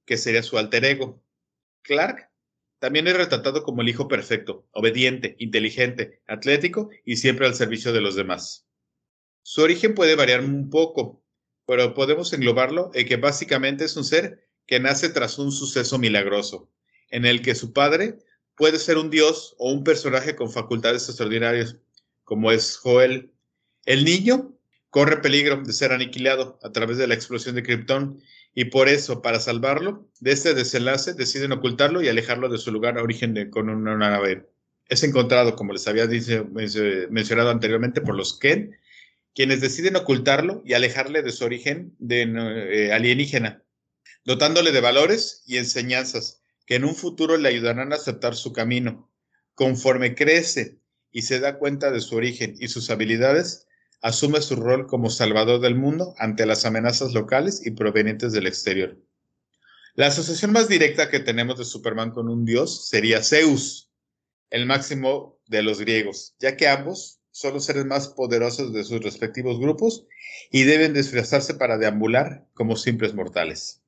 que 0.07 0.17
sería 0.17 0.43
su 0.43 0.57
alter 0.57 0.87
ego. 0.87 1.22
Clark 1.83 2.31
también 2.79 3.07
es 3.07 3.16
retratado 3.16 3.62
como 3.62 3.83
el 3.83 3.88
hijo 3.88 4.09
perfecto, 4.09 4.66
obediente, 4.73 5.37
inteligente, 5.38 6.21
atlético 6.27 6.90
y 7.05 7.16
siempre 7.16 7.47
al 7.47 7.55
servicio 7.55 7.92
de 7.92 8.01
los 8.01 8.16
demás. 8.16 8.66
Su 9.42 9.62
origen 9.62 9.95
puede 9.95 10.16
variar 10.16 10.40
un 10.40 10.68
poco, 10.68 11.25
pero 11.66 11.95
podemos 11.95 12.33
englobarlo 12.33 12.90
en 12.95 13.07
que 13.07 13.16
básicamente 13.16 13.85
es 13.85 13.97
un 13.97 14.05
ser 14.05 14.49
que 14.66 14.81
nace 14.81 15.11
tras 15.11 15.38
un 15.38 15.53
suceso 15.53 15.99
milagroso, 15.99 16.73
en 17.11 17.25
el 17.25 17.42
que 17.42 17.55
su 17.55 17.73
padre 17.73 18.18
puede 18.57 18.79
ser 18.79 18.99
un 18.99 19.11
dios 19.11 19.55
o 19.59 19.73
un 19.73 19.85
personaje 19.85 20.35
con 20.37 20.51
facultades 20.51 21.09
extraordinarias, 21.09 21.77
como 22.25 22.51
es 22.53 22.77
Joel. 22.77 23.33
El 23.85 24.05
niño 24.05 24.57
corre 24.90 25.18
peligro 25.18 25.62
de 25.62 25.73
ser 25.73 25.92
aniquilado 25.92 26.59
a 26.62 26.71
través 26.71 26.99
de 26.99 27.07
la 27.07 27.14
explosión 27.14 27.55
de 27.55 27.62
Krypton 27.62 28.21
y 28.55 28.67
por 28.67 28.88
eso, 28.88 29.23
para 29.23 29.41
salvarlo 29.41 30.09
de 30.21 30.33
este 30.33 30.55
desenlace, 30.55 31.15
deciden 31.15 31.53
ocultarlo 31.53 32.03
y 32.03 32.09
alejarlo 32.09 32.49
de 32.49 32.59
su 32.59 32.71
lugar 32.71 32.99
a 32.99 33.03
origen 33.03 33.33
de, 33.33 33.49
con 33.49 33.71
una 33.71 33.97
nave. 33.97 34.47
Es 34.88 35.03
encontrado, 35.03 35.57
como 35.57 35.73
les 35.73 35.88
había 35.88 36.07
mencionado 36.07 37.51
anteriormente, 37.51 38.03
por 38.03 38.15
los 38.15 38.38
Ken, 38.38 38.77
quienes 39.35 39.62
deciden 39.62 39.97
ocultarlo 39.97 40.62
y 40.67 40.75
alejarle 40.75 41.23
de 41.23 41.33
su 41.33 41.45
origen 41.45 41.95
de, 41.99 42.23
eh, 42.23 42.93
alienígena, 42.93 43.62
dotándole 44.25 44.71
de 44.73 44.81
valores 44.81 45.43
y 45.47 45.57
enseñanzas 45.57 46.43
que 46.67 46.75
en 46.75 46.85
un 46.85 46.95
futuro 46.95 47.38
le 47.38 47.49
ayudarán 47.49 47.93
a 47.93 47.97
aceptar 47.97 48.35
su 48.35 48.53
camino. 48.53 49.11
Conforme 49.55 50.15
crece 50.15 50.79
y 51.11 51.23
se 51.23 51.41
da 51.41 51.59
cuenta 51.59 51.91
de 51.91 52.01
su 52.01 52.17
origen 52.17 52.55
y 52.59 52.69
sus 52.69 52.91
habilidades, 52.91 53.67
asume 54.03 54.43
su 54.43 54.57
rol 54.57 54.87
como 54.87 55.09
salvador 55.09 55.61
del 55.61 55.77
mundo 55.77 56.15
ante 56.19 56.45
las 56.45 56.67
amenazas 56.67 57.15
locales 57.15 57.65
y 57.65 57.71
provenientes 57.71 58.33
del 58.33 58.47
exterior. 58.47 58.99
La 59.95 60.09
asociación 60.09 60.53
más 60.53 60.69
directa 60.69 61.09
que 61.09 61.21
tenemos 61.21 61.59
de 61.59 61.65
Superman 61.65 62.11
con 62.11 62.29
un 62.29 62.45
dios 62.45 62.88
sería 62.88 63.23
Zeus, 63.23 63.91
el 64.51 64.67
máximo 64.67 65.41
de 65.47 65.62
los 65.62 65.81
griegos, 65.81 66.35
ya 66.38 66.57
que 66.57 66.69
ambos 66.69 67.21
son 67.31 67.55
los 67.55 67.65
seres 67.65 67.87
más 67.87 68.09
poderosos 68.09 68.73
de 68.73 68.85
sus 68.85 69.03
respectivos 69.03 69.59
grupos 69.59 70.07
y 70.51 70.65
deben 70.65 70.93
disfrazarse 70.93 71.55
para 71.55 71.79
deambular 71.79 72.47
como 72.55 72.77
simples 72.77 73.15
mortales. 73.15 73.83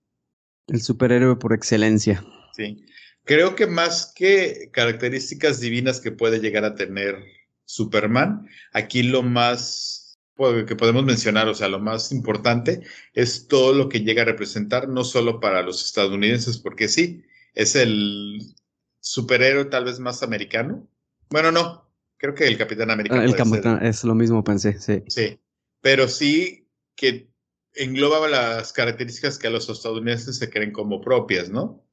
El 0.69 0.81
superhéroe 0.81 1.37
por 1.37 1.53
excelencia. 1.53 2.25
Sí. 2.55 2.87
Creo 3.25 3.55
que 3.55 3.67
más 3.67 4.13
que 4.15 4.71
características 4.73 5.61
divinas 5.61 6.01
que 6.01 6.13
puede 6.13 6.39
llegar 6.41 6.65
a 6.65 6.75
tener 6.75 7.17
Superman, 7.65 8.47
aquí 8.73 9.03
lo 9.03 9.23
más 9.23 10.04
que 10.37 10.77
podemos 10.77 11.05
mencionar, 11.05 11.49
o 11.49 11.55
sea, 11.55 11.69
lo 11.69 11.79
más 11.79 12.11
importante 12.13 12.83
es 13.13 13.47
todo 13.47 13.73
lo 13.73 13.89
que 13.89 14.01
llega 14.01 14.23
a 14.23 14.27
representar, 14.27 14.89
no 14.89 15.05
solo 15.05 15.41
para 15.41 15.63
los 15.63 15.85
estadounidenses, 15.85 16.59
porque 16.59 16.89
sí, 16.89 17.25
es 17.55 17.77
el 17.77 18.55
superhéroe 19.01 19.67
tal 19.67 19.85
vez 19.85 20.01
más 20.01 20.23
americano. 20.23 20.89
Bueno, 21.31 21.53
no, 21.53 21.89
creo 22.17 22.35
que 22.35 22.47
el 22.47 22.59
Capitán 22.59 22.91
América. 22.91 23.17
Ah, 23.21 23.25
el 23.25 23.37
Capitán, 23.37 23.85
es 23.85 24.03
lo 24.03 24.15
mismo 24.15 24.43
pensé, 24.43 24.79
sí. 24.81 25.05
Sí, 25.07 25.39
pero 25.81 26.09
sí 26.09 26.69
que 26.97 27.31
engloba 27.75 28.29
las 28.29 28.73
características 28.73 29.39
que 29.39 29.47
a 29.47 29.51
los 29.51 29.69
estadounidenses 29.69 30.37
se 30.37 30.51
creen 30.51 30.73
como 30.73 31.01
propias, 31.01 31.51
¿no? 31.51 31.85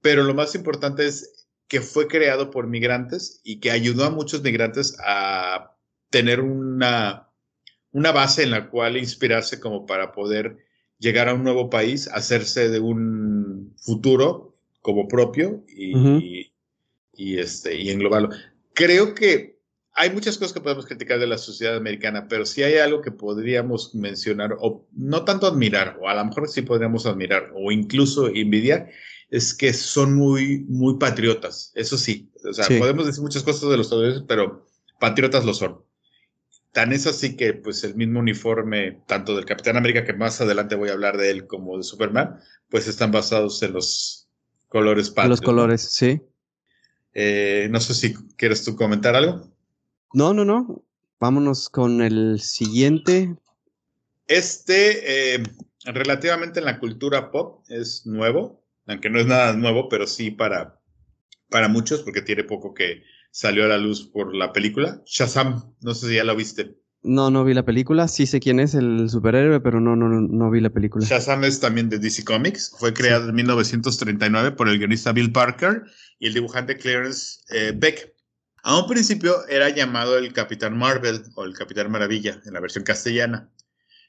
Pero 0.00 0.24
lo 0.24 0.34
más 0.34 0.54
importante 0.54 1.06
es 1.06 1.48
que 1.68 1.80
fue 1.80 2.06
creado 2.06 2.50
por 2.50 2.66
migrantes 2.66 3.40
y 3.44 3.60
que 3.60 3.70
ayudó 3.70 4.04
a 4.04 4.10
muchos 4.10 4.42
migrantes 4.42 4.96
a 5.04 5.76
tener 6.10 6.40
una, 6.40 7.31
una 7.92 8.12
base 8.12 8.42
en 8.42 8.50
la 8.50 8.68
cual 8.68 8.96
inspirarse 8.96 9.60
como 9.60 9.86
para 9.86 10.12
poder 10.12 10.58
llegar 10.98 11.28
a 11.28 11.34
un 11.34 11.44
nuevo 11.44 11.68
país, 11.68 12.08
hacerse 12.08 12.68
de 12.68 12.80
un 12.80 13.74
futuro 13.76 14.56
como 14.80 15.08
propio 15.08 15.64
y, 15.68 16.52
y, 17.12 17.38
este, 17.38 17.76
y 17.76 17.90
englobarlo. 17.90 18.30
Creo 18.74 19.14
que 19.14 19.58
hay 19.94 20.10
muchas 20.10 20.38
cosas 20.38 20.54
que 20.54 20.60
podemos 20.60 20.86
criticar 20.86 21.18
de 21.18 21.26
la 21.26 21.38
sociedad 21.38 21.76
americana, 21.76 22.26
pero 22.28 22.46
si 22.46 22.62
hay 22.62 22.78
algo 22.78 23.02
que 23.02 23.10
podríamos 23.10 23.94
mencionar, 23.94 24.56
o 24.58 24.86
no 24.92 25.24
tanto 25.24 25.46
admirar, 25.46 25.98
o 26.00 26.08
a 26.08 26.14
lo 26.14 26.24
mejor 26.24 26.48
sí 26.48 26.62
podríamos 26.62 27.04
admirar, 27.04 27.52
o 27.54 27.70
incluso 27.70 28.28
envidiar, 28.28 28.90
es 29.30 29.54
que 29.54 29.72
son 29.72 30.14
muy, 30.14 30.64
muy 30.68 30.98
patriotas. 30.98 31.72
Eso 31.74 31.98
sí. 31.98 32.30
O 32.48 32.52
sea, 32.52 32.66
podemos 32.78 33.06
decir 33.06 33.22
muchas 33.22 33.42
cosas 33.42 33.68
de 33.70 33.76
los 33.76 33.86
estadounidenses, 33.86 34.24
pero 34.26 34.66
patriotas 34.98 35.44
lo 35.44 35.52
son. 35.52 35.82
Tan 36.72 36.92
es 36.92 37.06
así 37.06 37.36
que, 37.36 37.54
pues, 37.54 37.84
el 37.84 37.94
mismo 37.94 38.20
uniforme, 38.20 39.02
tanto 39.06 39.36
del 39.36 39.44
Capitán 39.44 39.76
América, 39.76 40.04
que 40.04 40.14
más 40.14 40.40
adelante 40.40 40.74
voy 40.74 40.88
a 40.88 40.92
hablar 40.92 41.16
de 41.16 41.30
él, 41.30 41.46
como 41.46 41.76
de 41.76 41.82
Superman, 41.82 42.40
pues 42.68 42.88
están 42.88 43.12
basados 43.12 43.62
en 43.62 43.74
los 43.74 44.28
colores 44.68 45.10
patrios. 45.10 45.30
Los 45.30 45.40
colores, 45.42 45.82
sí. 45.82 46.22
Eh, 47.12 47.68
no 47.70 47.78
sé 47.80 47.94
si 47.94 48.14
quieres 48.36 48.64
tú 48.64 48.74
comentar 48.74 49.14
algo. 49.14 49.52
No, 50.14 50.32
no, 50.32 50.44
no. 50.44 50.82
Vámonos 51.20 51.68
con 51.68 52.00
el 52.00 52.40
siguiente. 52.40 53.36
Este, 54.26 55.34
eh, 55.34 55.42
relativamente 55.84 56.60
en 56.60 56.64
la 56.64 56.78
cultura 56.78 57.30
pop, 57.30 57.62
es 57.68 58.06
nuevo 58.06 58.62
aunque 58.86 59.10
no 59.10 59.20
es 59.20 59.26
nada 59.26 59.52
nuevo, 59.52 59.88
pero 59.88 60.06
sí 60.06 60.30
para, 60.30 60.80
para 61.48 61.68
muchos, 61.68 62.02
porque 62.02 62.22
tiene 62.22 62.44
poco 62.44 62.74
que 62.74 63.02
salió 63.32 63.64
a 63.64 63.68
la 63.68 63.78
luz 63.78 64.06
por 64.06 64.36
la 64.36 64.52
película. 64.52 65.02
Shazam, 65.04 65.74
no 65.80 65.94
sé 65.94 66.08
si 66.08 66.14
ya 66.14 66.24
lo 66.24 66.36
viste. 66.36 66.78
No, 67.02 67.32
no 67.32 67.44
vi 67.44 67.52
la 67.52 67.64
película. 67.64 68.06
Sí 68.06 68.26
sé 68.26 68.38
quién 68.38 68.60
es 68.60 68.76
el 68.76 69.10
superhéroe, 69.10 69.58
pero 69.58 69.80
no, 69.80 69.96
no, 69.96 70.08
no 70.08 70.50
vi 70.52 70.60
la 70.60 70.70
película. 70.70 71.04
Shazam 71.04 71.42
es 71.42 71.58
también 71.58 71.88
de 71.88 71.98
DC 71.98 72.22
Comics. 72.22 72.72
Fue 72.78 72.94
creado 72.94 73.28
en 73.28 73.34
1939 73.34 74.52
por 74.52 74.68
el 74.68 74.78
guionista 74.78 75.10
Bill 75.10 75.32
Parker 75.32 75.82
y 76.20 76.28
el 76.28 76.34
dibujante 76.34 76.76
Clarence 76.76 77.40
eh, 77.50 77.72
Beck. 77.74 78.14
A 78.62 78.78
un 78.78 78.86
principio 78.86 79.44
era 79.48 79.68
llamado 79.70 80.16
el 80.16 80.32
Capitán 80.32 80.78
Marvel 80.78 81.24
o 81.34 81.44
el 81.44 81.54
Capitán 81.54 81.90
Maravilla 81.90 82.40
en 82.46 82.52
la 82.52 82.60
versión 82.60 82.84
castellana. 82.84 83.50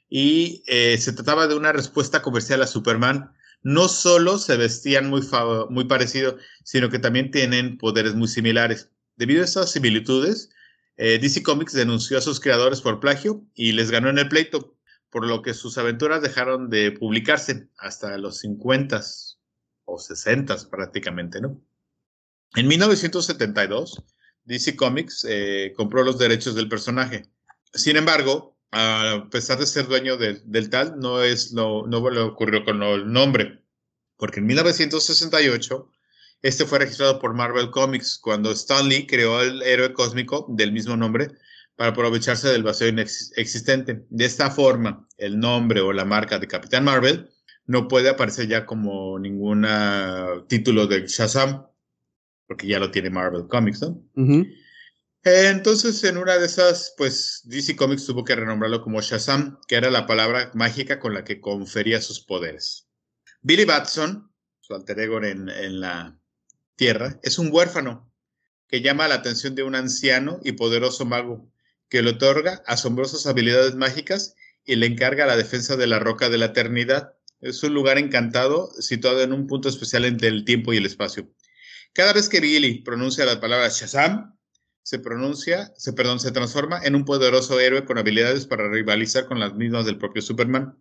Y 0.08 0.64
eh, 0.68 0.96
se 1.00 1.14
trataba 1.14 1.48
de 1.48 1.56
una 1.56 1.72
respuesta 1.72 2.22
comercial 2.22 2.62
a 2.62 2.68
Superman 2.68 3.32
no 3.64 3.88
solo 3.88 4.38
se 4.38 4.58
vestían 4.58 5.10
muy, 5.10 5.22
muy 5.70 5.86
parecido, 5.86 6.38
sino 6.64 6.90
que 6.90 7.00
también 7.00 7.32
tienen 7.32 7.78
poderes 7.78 8.14
muy 8.14 8.28
similares. 8.28 8.92
Debido 9.16 9.42
a 9.42 9.46
estas 9.46 9.72
similitudes, 9.72 10.50
eh, 10.98 11.20
DC 11.20 11.44
Comics 11.44 11.74
denunció 11.74 12.18
a 12.18 12.22
sus 12.22 12.40
creadores 12.40 12.82
por 12.82 13.00
plagio 13.00 13.46
y 13.54 13.72
les 13.72 13.92
ganó 13.92 14.10
en 14.10 14.20
el 14.20 14.30
pleito, 14.30 14.76
por 15.10 15.26
lo 15.26 15.42
que 15.42 15.54
sus 15.54 15.78
aventuras 15.78 16.22
dejaron 16.22 16.70
de 16.70 16.92
publicarse 16.92 17.68
hasta 17.78 18.18
los 18.18 18.40
50 18.40 19.02
o 19.86 20.00
60 20.00 20.70
prácticamente, 20.70 21.42
¿no? 21.42 21.62
En 22.56 22.68
1972, 22.68 24.04
DC 24.46 24.76
Comics 24.76 25.26
eh, 25.28 25.74
compró 25.76 26.04
los 26.04 26.18
derechos 26.18 26.56
del 26.56 26.70
personaje. 26.70 27.24
Sin 27.74 27.98
embargo, 27.98 28.56
a 28.72 29.28
pesar 29.30 29.60
de 29.60 29.68
ser 29.68 29.88
dueño 29.88 30.18
del 30.18 30.70
tal, 30.70 31.00
no 31.00 31.22
es 31.22 31.52
lo, 31.52 31.86
no 31.86 32.10
le 32.10 32.20
ocurrió 32.20 32.66
con 32.66 32.82
el 32.82 33.12
nombre, 33.12 33.64
porque 34.18 34.40
en 34.40 34.48
1968 34.48 35.92
este 36.44 36.66
fue 36.66 36.80
registrado 36.80 37.20
por 37.20 37.34
Marvel 37.34 37.72
Comics 37.72 38.20
cuando 38.22 38.52
Stan 38.52 38.88
Lee 38.88 39.08
creó 39.08 39.42
el 39.42 39.62
héroe 39.64 39.94
cósmico 39.94 40.46
del 40.50 40.74
mismo 40.74 40.98
nombre 40.98 41.30
para 41.78 41.92
aprovecharse 41.92 42.50
del 42.50 42.64
vacío 42.64 42.88
existente. 43.38 44.06
De 44.10 44.26
esta 44.26 44.52
forma, 44.52 45.08
el 45.18 45.40
nombre 45.40 45.80
o 45.80 45.94
la 45.94 46.04
marca 46.04 46.40
de 46.40 46.50
Capitán 46.50 46.84
Marvel 46.84 47.30
no 47.66 47.88
puede 47.88 48.10
aparecer 48.10 48.48
ya 48.48 48.66
como 48.66 49.18
ningún 49.20 49.66
título 50.48 50.86
de 50.86 51.08
Shazam, 51.08 51.66
porque 52.46 52.68
ya 52.68 52.78
lo 52.78 52.92
tiene 52.92 53.10
Marvel 53.10 53.48
Comics, 53.48 53.82
¿no? 53.82 54.04
Entonces, 55.24 56.04
en 56.04 56.18
una 56.18 56.38
de 56.38 56.46
esas, 56.46 56.94
pues 56.98 57.44
DC 57.46 57.78
Comics 57.78 58.06
tuvo 58.06 58.26
que 58.26 58.36
renombrarlo 58.36 58.82
como 58.82 59.00
Shazam, 59.00 59.60
que 59.66 59.76
era 59.76 59.90
la 59.90 60.06
palabra 60.06 60.52
mágica 60.56 61.00
con 61.00 61.14
la 61.14 61.24
que 61.24 61.40
confería 61.40 62.02
sus 62.02 62.20
poderes. 62.20 62.90
Billy 63.42 63.64
Batson, 63.64 64.30
su 64.60 64.76
alter 64.76 65.00
ego 65.00 65.24
en, 65.24 65.48
en 65.48 65.80
la 65.80 66.20
Tierra, 66.76 67.20
es 67.24 67.38
un 67.40 67.50
huérfano 67.52 68.12
que 68.68 68.82
llama 68.82 69.08
la 69.08 69.16
atención 69.16 69.56
de 69.56 69.64
un 69.64 69.76
anciano 69.76 70.40
y 70.44 70.54
poderoso 70.54 71.06
mago 71.06 71.48
que 71.90 72.02
le 72.02 72.12
otorga 72.12 72.64
asombrosas 72.66 73.28
habilidades 73.28 73.76
mágicas 73.76 74.36
y 74.66 74.76
le 74.76 74.88
encarga 74.88 75.28
la 75.28 75.38
defensa 75.38 75.76
de 75.76 75.88
la 75.88 76.00
roca 76.00 76.30
de 76.30 76.38
la 76.38 76.46
eternidad, 76.46 77.14
Es 77.40 77.62
un 77.62 77.74
lugar 77.74 77.98
encantado 77.98 78.72
situado 78.80 79.22
en 79.22 79.34
un 79.34 79.48
punto 79.48 79.68
especial 79.68 80.06
entre 80.06 80.30
el 80.30 80.46
tiempo 80.46 80.74
y 80.74 80.78
el 80.78 80.86
espacio. 80.86 81.30
Cada 81.92 82.14
vez 82.14 82.30
que 82.30 82.40
Billy 82.40 82.82
pronuncia 82.82 83.26
la 83.26 83.40
palabra 83.42 83.68
Shazam, 83.68 84.36
se 84.82 85.00
pronuncia, 85.00 85.74
se, 85.78 85.94
perdón, 85.94 86.20
se 86.20 86.32
transforma 86.32 86.82
en 86.84 86.96
un 86.96 87.06
poderoso 87.06 87.60
héroe 87.60 87.86
con 87.86 87.98
habilidades 87.98 88.46
para 88.46 88.70
rivalizar 88.70 89.28
con 89.28 89.40
las 89.40 89.54
mismas 89.54 89.86
del 89.86 89.98
propio 89.98 90.22
Superman. 90.22 90.78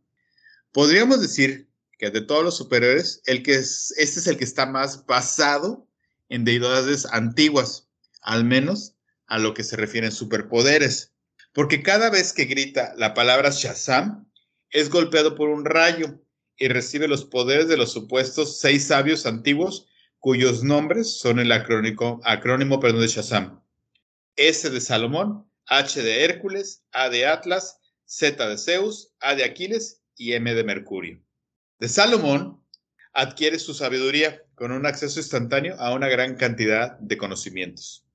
Podríamos 0.73 1.21
decir 1.21 1.69
que 2.03 2.11
de 2.11 2.21
todos 2.21 2.43
los 2.43 2.57
superhéroes, 2.57 3.23
el 3.27 3.45
que 3.45 3.55
es, 3.55 3.95
este 3.97 4.19
es 4.19 4.27
el 4.27 4.37
que 4.37 4.43
está 4.43 4.67
más 4.67 5.07
basado 5.07 5.87
en 6.29 6.45
deidades 6.45 7.07
antiguas, 7.07 7.87
al 8.23 8.45
menos 8.45 8.97
a 9.29 9.39
lo 9.39 9.55
que 9.55 9.63
se 9.63 9.77
refiere 9.77 10.09
en 10.09 10.13
superpoderes. 10.13 11.13
Porque 11.53 11.81
cada 11.81 12.11
vez 12.11 12.33
que 12.33 12.47
grita 12.47 12.93
la 12.97 13.15
palabra 13.15 13.51
Shazam, 13.51 14.29
es 14.71 14.91
golpeado 14.91 15.37
por 15.37 15.49
un 15.49 15.65
rayo 15.65 16.21
y 16.57 16.67
recibe 16.67 17.07
los 17.07 17.25
poderes 17.25 17.69
de 17.69 17.77
los 17.77 17.93
supuestos 17.93 18.59
seis 18.59 18.89
sabios 18.89 19.25
antiguos 19.25 19.87
cuyos 20.19 20.65
nombres 20.65 21.21
son 21.21 21.39
el 21.39 21.53
acrónimo, 21.53 22.21
acrónimo 22.25 22.81
perdón, 22.81 23.03
de 23.03 23.07
Shazam. 23.07 23.63
S 24.35 24.69
de 24.69 24.81
Salomón, 24.81 25.49
H 25.67 26.03
de 26.03 26.25
Hércules, 26.25 26.83
A 26.91 27.09
de 27.11 27.27
Atlas, 27.27 27.79
Z 28.07 28.49
de 28.49 28.59
Zeus, 28.59 29.13
A 29.21 29.37
de 29.37 29.45
Aquiles 29.45 30.03
y 30.17 30.33
M 30.33 30.53
de 30.53 30.65
Mercurio. 30.65 31.23
De 31.83 31.89
Salomón 31.89 32.61
adquiere 33.13 33.59
su 33.59 33.75
sabiduría 33.75 34.45
con 34.55 34.71
un 34.71 34.87
acceso 34.87 35.19
instantáneo 35.19 35.75
a 35.81 35.93
una 35.93 36.07
gran 36.07 36.37
cantidad 36.37 36.97
de 37.01 37.17
conocimientos. 37.17 38.07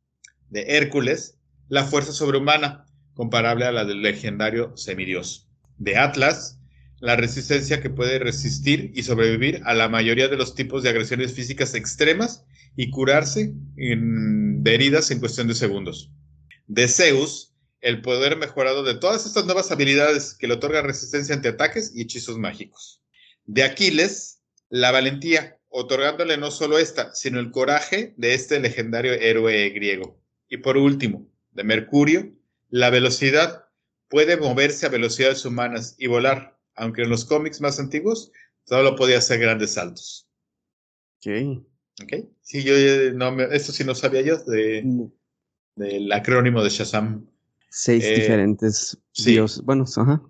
De 0.49 0.77
Hércules, 0.77 1.38
la 1.67 1.84
fuerza 1.84 2.13
sobrehumana, 2.13 2.86
comparable 3.13 3.65
a 3.65 3.73
la 3.73 3.84
del 3.84 4.01
legendario 4.01 4.71
semidios. 4.77 5.49
De 5.77 5.97
Atlas, 5.97 6.62
la 7.01 7.17
resistencia 7.17 7.82
que 7.82 7.89
puede 7.89 8.19
resistir 8.19 8.93
y 8.95 9.03
sobrevivir 9.03 9.62
a 9.65 9.73
la 9.73 9.89
mayoría 9.89 10.30
de 10.30 10.38
los 10.38 10.56
tipos 10.56 10.82
de 10.82 10.91
agresiones 10.91 11.34
físicas 11.34 11.73
extremas 11.73 12.45
y 12.77 12.89
curarse 12.89 13.51
de 13.75 14.73
heridas 14.73 15.12
en 15.12 15.19
cuestión 15.19 15.49
de 15.49 15.56
segundos. 15.56 16.10
De 16.67 16.88
Zeus, 16.88 17.53
el 17.82 18.01
poder 18.01 18.38
mejorado 18.38 18.84
de 18.84 18.95
todas 18.95 19.25
estas 19.25 19.43
nuevas 19.43 19.69
habilidades 19.71 20.34
que 20.36 20.47
le 20.47 20.53
otorga 20.53 20.82
resistencia 20.84 21.36
ante 21.36 21.49
ataques 21.49 21.91
y 21.93 22.03
hechizos 22.03 22.38
mágicos. 22.38 23.03
De 23.48 23.64
Aquiles, 23.64 24.42
la 24.70 24.92
valentía, 24.92 25.58
otorgándole 25.70 26.38
no 26.38 26.52
solo 26.52 26.78
esta, 26.78 27.14
sino 27.16 27.40
el 27.40 27.52
coraje 27.52 28.14
de 28.18 28.34
este 28.34 28.60
legendario 28.60 29.14
héroe 29.14 29.70
griego. 29.70 30.20
Y 30.50 30.58
por 30.58 30.78
último, 30.78 31.28
de 31.52 31.64
Mercurio, 31.64 32.34
la 32.70 32.90
velocidad, 32.90 33.66
puede 34.10 34.38
moverse 34.38 34.86
a 34.86 34.90
velocidades 34.90 35.46
humanas 35.46 35.96
y 35.98 36.08
volar, 36.08 36.58
aunque 36.76 37.04
en 37.04 37.10
los 37.10 37.26
cómics 37.26 37.62
más 37.62 37.80
antiguos 37.80 38.32
solo 38.66 38.96
podía 38.96 39.18
hacer 39.18 39.40
grandes 39.40 39.72
saltos. 39.74 40.28
Ok. 41.20 41.64
Ok. 42.04 42.14
Sí, 42.42 42.64
yo 42.64 42.76
eh, 42.76 43.12
no 43.14 43.32
me, 43.32 43.46
esto 43.56 43.72
sí 43.72 43.84
no 43.84 43.96
sabía 43.96 44.22
yo 44.22 44.38
de, 44.38 45.10
del 45.76 46.12
acrónimo 46.12 46.62
de 46.64 46.70
Shazam. 46.70 47.26
Seis 47.70 48.04
eh, 48.04 48.14
diferentes 48.16 48.98
sí. 49.14 49.40
Bueno, 49.64 49.86
ajá. 49.96 50.22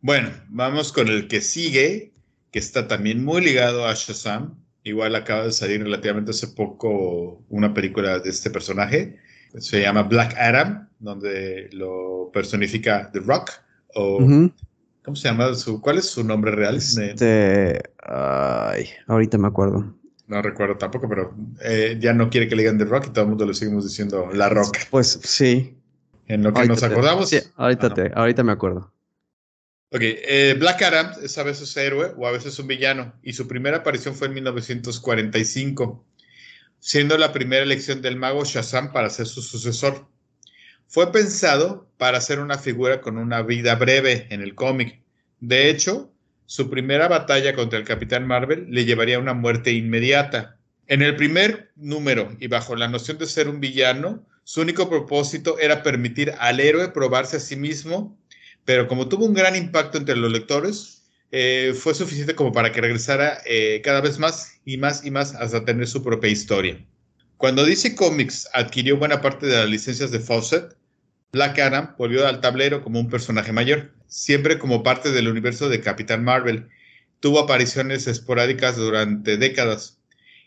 Bueno, 0.00 0.30
vamos 0.48 0.92
con 0.92 1.08
el 1.08 1.28
que 1.28 1.40
sigue, 1.40 2.12
que 2.50 2.58
está 2.58 2.88
también 2.88 3.24
muy 3.24 3.42
ligado 3.42 3.86
a 3.86 3.94
Shazam. 3.94 4.54
Igual 4.84 5.14
acaba 5.16 5.44
de 5.44 5.52
salir 5.52 5.82
relativamente 5.82 6.30
hace 6.30 6.48
poco 6.48 7.44
una 7.48 7.74
película 7.74 8.18
de 8.20 8.30
este 8.30 8.50
personaje. 8.50 9.18
Se 9.58 9.80
llama 9.80 10.04
Black 10.04 10.36
Adam, 10.38 10.88
donde 10.98 11.68
lo 11.72 12.30
personifica 12.32 13.10
The 13.12 13.20
Rock 13.20 13.50
o 13.94 14.50
¿Cómo 15.06 15.14
se 15.14 15.28
llama? 15.28 15.54
Su, 15.54 15.80
¿Cuál 15.80 15.98
es 15.98 16.10
su 16.10 16.24
nombre 16.24 16.50
real? 16.50 16.74
Este, 16.74 17.80
ay, 18.02 18.88
ahorita 19.06 19.38
me 19.38 19.46
acuerdo. 19.46 19.94
No 20.26 20.42
recuerdo 20.42 20.76
tampoco, 20.76 21.08
pero 21.08 21.32
eh, 21.62 21.96
ya 22.00 22.12
no 22.12 22.28
quiere 22.28 22.48
que 22.48 22.56
le 22.56 22.62
digan 22.62 22.76
The 22.76 22.86
Rock 22.86 23.06
y 23.06 23.10
todo 23.10 23.22
el 23.22 23.28
mundo 23.28 23.46
le 23.46 23.54
seguimos 23.54 23.84
diciendo 23.84 24.28
La 24.32 24.48
Roca. 24.48 24.80
Pues 24.90 25.20
sí. 25.22 25.78
En 26.26 26.42
lo 26.42 26.52
que 26.52 26.66
nos 26.66 26.82
acordamos. 26.82 27.28
sí, 27.28 27.38
ahorita, 27.54 27.94
te, 27.94 28.10
ahorita 28.16 28.42
me 28.42 28.50
acuerdo. 28.50 28.92
Ok, 29.90 30.00
eh, 30.02 30.56
Black 30.58 30.82
Adam 30.82 31.12
es 31.22 31.38
a 31.38 31.44
veces 31.44 31.76
héroe 31.76 32.12
o 32.16 32.26
a 32.26 32.32
veces 32.32 32.58
un 32.58 32.66
villano, 32.66 33.14
y 33.22 33.34
su 33.34 33.46
primera 33.46 33.78
aparición 33.78 34.16
fue 34.16 34.26
en 34.26 34.34
1945, 34.34 36.04
siendo 36.80 37.16
la 37.16 37.32
primera 37.32 37.62
elección 37.62 38.02
del 38.02 38.16
mago 38.16 38.44
Shazam 38.44 38.92
para 38.92 39.10
ser 39.10 39.26
su 39.26 39.42
sucesor. 39.42 40.08
Fue 40.88 41.12
pensado 41.12 41.88
para 41.98 42.20
ser 42.20 42.40
una 42.40 42.58
figura 42.58 43.00
con 43.00 43.16
una 43.16 43.42
vida 43.42 43.76
breve 43.76 44.26
en 44.30 44.42
el 44.42 44.56
cómic. 44.56 45.00
De 45.38 45.70
hecho, 45.70 46.12
su 46.46 46.68
primera 46.68 47.06
batalla 47.06 47.54
contra 47.54 47.78
el 47.78 47.84
Capitán 47.84 48.26
Marvel 48.26 48.66
le 48.68 48.84
llevaría 48.84 49.16
a 49.16 49.20
una 49.20 49.34
muerte 49.34 49.70
inmediata. 49.72 50.58
En 50.88 51.02
el 51.02 51.14
primer 51.14 51.70
número 51.76 52.36
y 52.40 52.48
bajo 52.48 52.74
la 52.74 52.88
noción 52.88 53.18
de 53.18 53.26
ser 53.26 53.48
un 53.48 53.60
villano, 53.60 54.26
su 54.44 54.60
único 54.60 54.88
propósito 54.88 55.58
era 55.58 55.82
permitir 55.82 56.32
al 56.38 56.60
héroe 56.60 56.90
probarse 56.90 57.38
a 57.38 57.40
sí 57.40 57.56
mismo, 57.56 58.16
pero 58.66 58.88
como 58.88 59.08
tuvo 59.08 59.24
un 59.24 59.32
gran 59.32 59.56
impacto 59.56 59.96
entre 59.96 60.16
los 60.16 60.30
lectores, 60.30 61.04
eh, 61.30 61.72
fue 61.74 61.94
suficiente 61.94 62.34
como 62.34 62.52
para 62.52 62.72
que 62.72 62.80
regresara 62.80 63.38
eh, 63.46 63.80
cada 63.82 64.00
vez 64.02 64.18
más 64.18 64.60
y 64.64 64.76
más 64.76 65.06
y 65.06 65.10
más 65.10 65.34
hasta 65.34 65.64
tener 65.64 65.86
su 65.86 66.02
propia 66.02 66.30
historia. 66.30 66.84
Cuando 67.38 67.64
DC 67.64 67.94
Comics 67.94 68.48
adquirió 68.52 68.98
buena 68.98 69.20
parte 69.22 69.46
de 69.46 69.56
las 69.56 69.68
licencias 69.68 70.10
de 70.10 70.20
Fawcett, 70.20 70.76
Black 71.32 71.58
Adam 71.58 71.94
volvió 71.98 72.26
al 72.26 72.40
tablero 72.40 72.82
como 72.82 72.98
un 72.98 73.08
personaje 73.08 73.52
mayor, 73.52 73.92
siempre 74.08 74.58
como 74.58 74.82
parte 74.82 75.12
del 75.12 75.28
universo 75.28 75.68
de 75.68 75.80
Capitán 75.80 76.24
Marvel. 76.24 76.68
Tuvo 77.20 77.40
apariciones 77.40 78.06
esporádicas 78.06 78.76
durante 78.76 79.36
décadas. 79.36 79.98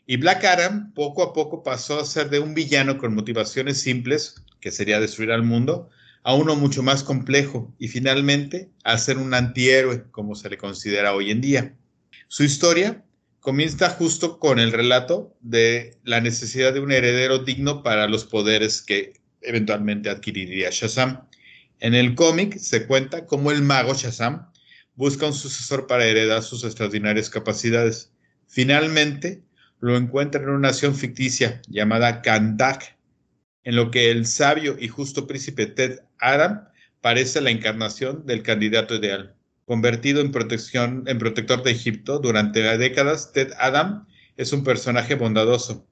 Y 0.08 0.18
Black 0.18 0.44
Adam 0.44 0.92
poco 0.94 1.24
a 1.24 1.34
poco 1.34 1.64
pasó 1.64 2.00
a 2.00 2.06
ser 2.06 2.30
de 2.30 2.40
un 2.40 2.54
villano 2.54 2.98
con 2.98 3.14
motivaciones 3.14 3.80
simples, 3.80 4.42
que 4.60 4.72
sería 4.72 5.00
destruir 5.00 5.32
al 5.32 5.44
mundo, 5.44 5.90
a 6.24 6.36
uno 6.36 6.56
mucho 6.56 6.84
más 6.84 7.04
complejo 7.04 7.74
y 7.80 7.88
finalmente 7.88 8.70
a 8.84 8.98
ser 8.98 9.18
un 9.18 9.34
antihéroe, 9.34 10.06
como 10.12 10.36
se 10.36 10.50
le 10.50 10.58
considera 10.58 11.14
hoy 11.14 11.32
en 11.32 11.42
día. 11.42 11.76
Su 12.28 12.44
historia 12.44 13.04
comienza 13.40 13.90
justo 13.90 14.40
con 14.40 14.60
el 14.60 14.72
relato 14.72 15.36
de 15.42 15.98
la 16.04 16.22
necesidad 16.22 16.74
de 16.74 16.82
un 16.82 16.92
heredero 16.92 17.40
digno 17.40 17.84
para 17.84 18.08
los 18.08 18.26
poderes 18.26 18.82
que 18.82 19.14
eventualmente 19.42 20.10
adquiriría 20.10 20.70
Shazam. 20.72 21.28
En 21.80 21.96
el 21.96 22.16
cómic 22.16 22.58
se 22.58 22.86
cuenta 22.86 23.26
cómo 23.26 23.52
el 23.52 23.62
mago 23.62 23.94
Shazam 23.94 24.52
busca 24.96 25.26
un 25.26 25.34
sucesor 25.34 25.88
para 25.88 26.06
heredar 26.06 26.44
sus 26.44 26.66
extraordinarias 26.66 27.30
capacidades. 27.30 28.12
Finalmente, 28.48 29.42
lo 29.80 29.96
encuentra 29.96 30.42
en 30.42 30.50
una 30.50 30.70
nación 30.70 30.94
ficticia 30.94 31.62
llamada 31.70 32.22
Kandak, 32.22 32.98
en 33.70 33.76
lo 33.76 33.92
que 33.92 34.10
el 34.10 34.26
sabio 34.26 34.78
y 34.80 34.88
justo 34.88 35.28
príncipe 35.28 35.68
Ted 35.68 36.00
Adam 36.18 36.68
parece 37.02 37.40
la 37.40 37.52
encarnación 37.52 38.26
del 38.26 38.42
candidato 38.42 38.96
ideal. 38.96 39.36
Convertido 39.66 40.22
en, 40.22 40.32
protector 40.32 41.62
de 41.62 41.70
Egipto 41.70 42.18
durante 42.18 42.62
décadas, 42.80 43.32
Ted 43.32 43.52
Adam 43.60 44.08
es 44.38 44.54
un 44.54 44.64
personaje 44.64 45.14
bondadoso, 45.14 45.88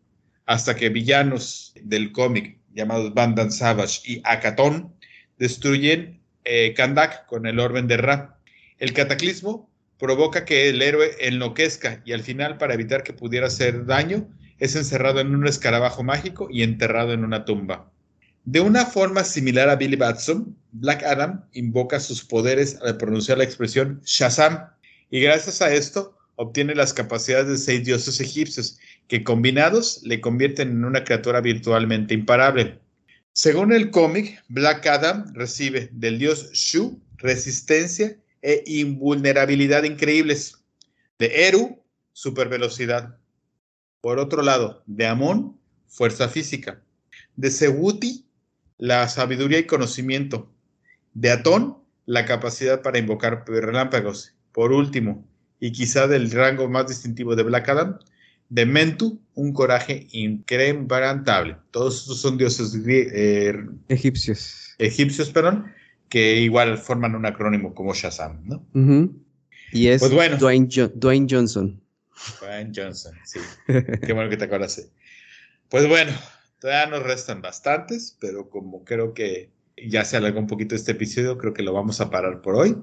hasta 0.48 0.76
que 0.76 0.90
villanos 0.90 1.74
del 1.84 2.12
cómic 2.12 2.58
llamados 2.74 3.14
Bandan 3.14 3.52
Savage 3.52 4.02
y 4.06 4.22
Akatón 4.24 4.96
destruyen 5.38 6.20
eh, 6.46 6.74
Kandak 6.76 7.28
con 7.28 7.46
el 7.46 7.60
orden 7.60 7.88
de 7.88 7.98
Ra. 7.98 8.40
El 8.80 8.94
cataclismo 8.94 9.70
provoca 10.00 10.46
que 10.46 10.70
el 10.70 10.82
héroe 10.82 11.12
enloquezca 11.20 12.02
y 12.06 12.14
al 12.14 12.24
final, 12.24 12.58
para 12.58 12.74
evitar 12.74 13.04
que 13.04 13.14
pudiera 13.14 13.46
hacer 13.46 13.86
daño, 13.86 14.28
es 14.60 14.76
encerrado 14.76 15.20
en 15.20 15.36
un 15.36 15.48
escarabajo 15.48 16.04
mágico 16.04 16.48
y 16.52 16.64
enterrado 16.64 17.14
en 17.14 17.24
una 17.24 17.46
tumba. 17.46 17.92
De 18.46 18.62
una 18.62 18.86
forma 18.86 19.24
similar 19.24 19.70
a 19.70 19.76
Billy 19.76 19.98
Batson, 19.98 20.56
Black 20.72 21.04
Adam 21.04 21.44
invoca 21.54 22.00
sus 22.00 22.24
poderes 22.24 22.80
al 22.82 22.98
pronunciar 22.98 23.38
la 23.38 23.44
expresión 23.44 24.02
Shazam, 24.06 24.70
y 25.10 25.20
gracias 25.22 25.62
a 25.62 25.74
esto 25.74 26.18
obtiene 26.36 26.76
las 26.76 26.94
capacidades 26.94 27.48
de 27.48 27.58
seis 27.58 27.84
dioses 27.84 28.22
egipcios, 28.22 28.80
que 29.08 29.24
combinados 29.24 30.02
le 30.04 30.22
convierten 30.22 30.70
en 30.70 30.86
una 30.86 31.04
criatura 31.04 31.42
virtualmente 31.42 32.14
imparable. 32.14 32.80
Según 33.34 33.74
el 33.74 33.92
cómic, 33.92 34.44
Black 34.48 34.86
Adam 34.88 35.34
recibe 35.34 35.90
del 35.92 36.18
dios 36.18 36.52
Shu 36.54 37.02
resistencia 37.18 38.18
e 38.42 38.64
invulnerabilidad 38.66 39.84
increíbles. 39.84 40.64
De 41.20 41.48
Eru, 41.48 41.84
supervelocidad. 42.14 43.18
Por 44.02 44.20
otro 44.20 44.42
lado, 44.42 44.84
de 44.86 45.08
Amon, 45.08 45.58
fuerza 45.88 46.30
física. 46.30 46.82
De 47.36 47.50
Sewuti, 47.52 48.26
la 48.78 49.08
sabiduría 49.08 49.60
y 49.60 49.64
conocimiento. 49.66 50.52
De 51.14 51.32
Atón, 51.32 51.78
la 52.06 52.26
capacidad 52.26 52.82
para 52.82 53.00
invocar 53.00 53.44
relámpagos. 53.48 54.34
Por 54.52 54.72
último, 54.72 55.26
y 55.60 55.72
quizá 55.72 56.08
del 56.08 56.32
rango 56.32 56.68
más 56.70 56.88
distintivo 56.88 57.36
de 57.36 57.44
Black 57.44 57.70
Adam, 57.70 58.00
de 58.50 58.66
Mentu, 58.66 59.20
un 59.34 59.52
coraje 59.54 60.08
incrementable. 60.12 61.58
Todos 61.72 62.02
estos 62.02 62.22
son 62.22 62.38
dioses 62.38 62.74
eh, 62.88 63.54
egipcios. 63.90 64.76
Egipcios, 64.78 65.30
perdón, 65.32 65.72
que 66.10 66.40
igual 66.42 66.78
forman 66.78 67.16
un 67.16 67.26
acrónimo 67.26 67.74
como 67.74 67.94
Shazam, 67.94 68.42
¿no? 68.46 68.66
Y 69.74 69.88
es 69.88 70.00
Pues 70.00 70.14
bueno. 70.14 70.38
Dwayne, 70.38 70.70
Jo- 70.74 70.92
Dwayne 70.96 71.28
Johnson. 71.30 71.82
Dwayne 72.40 72.72
Johnson, 72.76 73.22
sí. 73.24 73.40
Qué 74.06 74.14
bueno 74.14 74.30
que 74.30 74.38
te 74.38 74.46
acordaste. 74.46 74.90
Pues 75.70 75.88
bueno, 75.88 76.12
todavía 76.60 76.88
nos 76.98 77.04
restan 77.08 77.42
bastantes, 77.42 78.18
pero 78.20 78.50
como 78.50 78.84
creo 78.86 79.14
que 79.14 79.52
ya 79.78 80.06
se 80.06 80.18
alargó 80.18 80.40
un 80.40 80.48
poquito 80.48 80.76
este 80.76 80.94
episodio, 80.94 81.38
creo 81.38 81.54
que 81.54 81.64
lo 81.64 81.74
vamos 81.74 82.02
a 82.02 82.10
parar 82.10 82.42
por 82.42 82.56
hoy. 82.56 82.78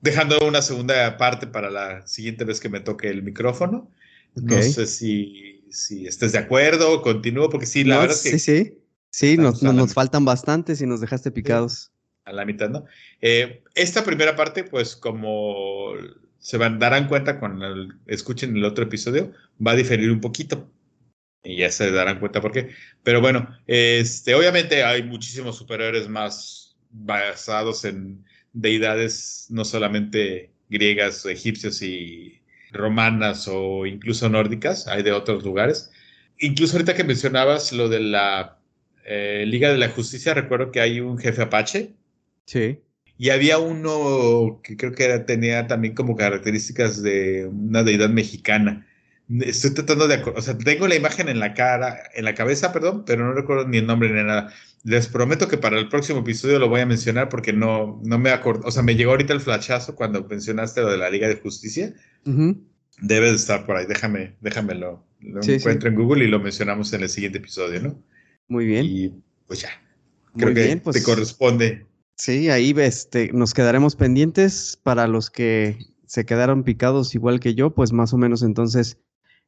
Dejando 0.00 0.38
una 0.46 0.62
segunda 0.62 1.16
parte 1.16 1.46
para 1.46 1.70
la 1.70 2.06
siguiente 2.06 2.44
vez 2.44 2.60
que 2.60 2.68
me 2.68 2.80
toque 2.80 3.08
el 3.08 3.22
micrófono. 3.22 3.90
No 4.34 4.56
Ok. 4.56 4.62
sé 4.62 4.86
si, 4.86 5.64
si 5.70 6.06
estés 6.06 6.32
de 6.32 6.38
acuerdo 6.38 6.92
o 6.92 7.02
continúo, 7.02 7.48
porque 7.48 7.66
sí, 7.66 7.84
la 7.84 7.94
No, 7.96 8.00
verdad 8.02 8.16
es 8.16 8.22
que 8.22 8.30
sí, 8.30 8.38
sí. 8.38 8.78
Sí, 9.10 9.36
nos, 9.38 9.62
nos, 9.62 9.94
faltan 9.94 10.24
bastantes 10.26 10.80
y 10.82 10.86
nos 10.86 11.00
dejaste 11.00 11.30
picados. 11.30 11.90
a 12.24 12.32
la 12.32 12.44
mitad, 12.44 12.68
¿no? 12.68 12.84
Eh, 13.20 13.62
esta 13.74 14.04
primera 14.04 14.36
parte, 14.36 14.64
pues 14.64 14.94
como 14.96 15.92
se 16.46 16.58
van, 16.58 16.78
darán 16.78 17.08
cuenta 17.08 17.40
cuando 17.40 17.88
escuchen 18.06 18.56
el 18.56 18.64
otro 18.64 18.84
episodio, 18.84 19.32
va 19.64 19.72
a 19.72 19.74
diferir 19.74 20.12
un 20.12 20.20
poquito. 20.20 20.70
Y 21.42 21.56
ya 21.56 21.72
se 21.72 21.90
darán 21.90 22.20
cuenta 22.20 22.40
por 22.40 22.52
qué. 22.52 22.70
Pero 23.02 23.20
bueno, 23.20 23.48
este, 23.66 24.32
obviamente 24.32 24.84
hay 24.84 25.02
muchísimos 25.02 25.56
superhéroes 25.58 26.08
más 26.08 26.76
basados 26.90 27.84
en 27.84 28.24
deidades 28.52 29.48
no 29.50 29.64
solamente 29.64 30.52
griegas, 30.68 31.26
egipcios 31.26 31.82
y 31.82 32.40
romanas 32.70 33.48
o 33.48 33.84
incluso 33.84 34.28
nórdicas, 34.28 34.86
hay 34.86 35.02
de 35.02 35.10
otros 35.10 35.42
lugares. 35.42 35.90
Incluso 36.38 36.76
ahorita 36.76 36.94
que 36.94 37.02
mencionabas 37.02 37.72
lo 37.72 37.88
de 37.88 37.98
la 37.98 38.60
eh, 39.04 39.42
Liga 39.48 39.72
de 39.72 39.78
la 39.78 39.88
Justicia, 39.88 40.32
recuerdo 40.32 40.70
que 40.70 40.80
hay 40.80 41.00
un 41.00 41.18
jefe 41.18 41.42
apache 41.42 41.96
Sí. 42.46 42.78
Y 43.18 43.30
había 43.30 43.58
uno 43.58 44.60
que 44.62 44.76
creo 44.76 44.92
que 44.92 45.04
era, 45.04 45.26
tenía 45.26 45.66
también 45.66 45.94
como 45.94 46.16
características 46.16 47.02
de 47.02 47.46
una 47.46 47.82
deidad 47.82 48.10
mexicana. 48.10 48.86
Estoy 49.40 49.70
tratando 49.74 50.06
de 50.06 50.14
acordar, 50.14 50.38
o 50.38 50.42
sea, 50.42 50.56
tengo 50.56 50.86
la 50.86 50.94
imagen 50.94 51.28
en 51.28 51.40
la 51.40 51.52
cara, 51.54 51.98
en 52.14 52.24
la 52.24 52.34
cabeza, 52.34 52.72
perdón, 52.72 53.04
pero 53.04 53.24
no 53.24 53.32
recuerdo 53.32 53.66
ni 53.66 53.78
el 53.78 53.86
nombre 53.86 54.08
ni 54.10 54.22
nada. 54.22 54.52
Les 54.84 55.08
prometo 55.08 55.48
que 55.48 55.58
para 55.58 55.78
el 55.78 55.88
próximo 55.88 56.20
episodio 56.20 56.58
lo 56.60 56.68
voy 56.68 56.80
a 56.80 56.86
mencionar 56.86 57.28
porque 57.28 57.52
no, 57.52 58.00
no 58.04 58.18
me 58.18 58.30
acuerdo, 58.30 58.62
o 58.66 58.70
sea, 58.70 58.82
me 58.84 58.94
llegó 58.94 59.10
ahorita 59.12 59.32
el 59.32 59.40
flashazo 59.40 59.96
cuando 59.96 60.24
mencionaste 60.24 60.80
lo 60.80 60.90
de 60.90 60.98
la 60.98 61.10
Liga 61.10 61.26
de 61.28 61.36
Justicia. 61.36 61.92
Ujú. 62.24 62.62
Debe 63.00 63.28
de 63.30 63.36
estar 63.36 63.66
por 63.66 63.76
ahí, 63.76 63.86
déjame, 63.86 64.36
déjamelo. 64.40 65.04
Lo 65.20 65.42
Sí, 65.42 65.54
encuentro 65.54 65.88
en 65.88 65.96
Google 65.96 66.24
y 66.24 66.28
lo 66.28 66.38
mencionamos 66.40 66.92
en 66.92 67.02
el 67.02 67.08
siguiente 67.08 67.38
episodio, 67.38 67.80
¿no? 67.82 68.02
Muy 68.48 68.66
bien. 68.66 68.86
Y 68.86 69.12
pues 69.46 69.60
ya, 69.60 69.70
creo 70.36 70.52
Muy 70.52 70.54
que 70.54 70.62
bien, 70.66 70.80
pues. 70.80 70.96
te 70.96 71.02
corresponde. 71.02 71.86
Sí, 72.16 72.48
ahí 72.48 72.74
este, 72.78 73.30
nos 73.32 73.52
quedaremos 73.52 73.94
pendientes 73.94 74.80
para 74.82 75.06
los 75.06 75.30
que 75.30 75.78
se 76.06 76.24
quedaron 76.24 76.64
picados 76.64 77.14
igual 77.14 77.40
que 77.40 77.54
yo, 77.54 77.74
pues 77.74 77.92
más 77.92 78.14
o 78.14 78.16
menos 78.18 78.42
entonces 78.42 78.98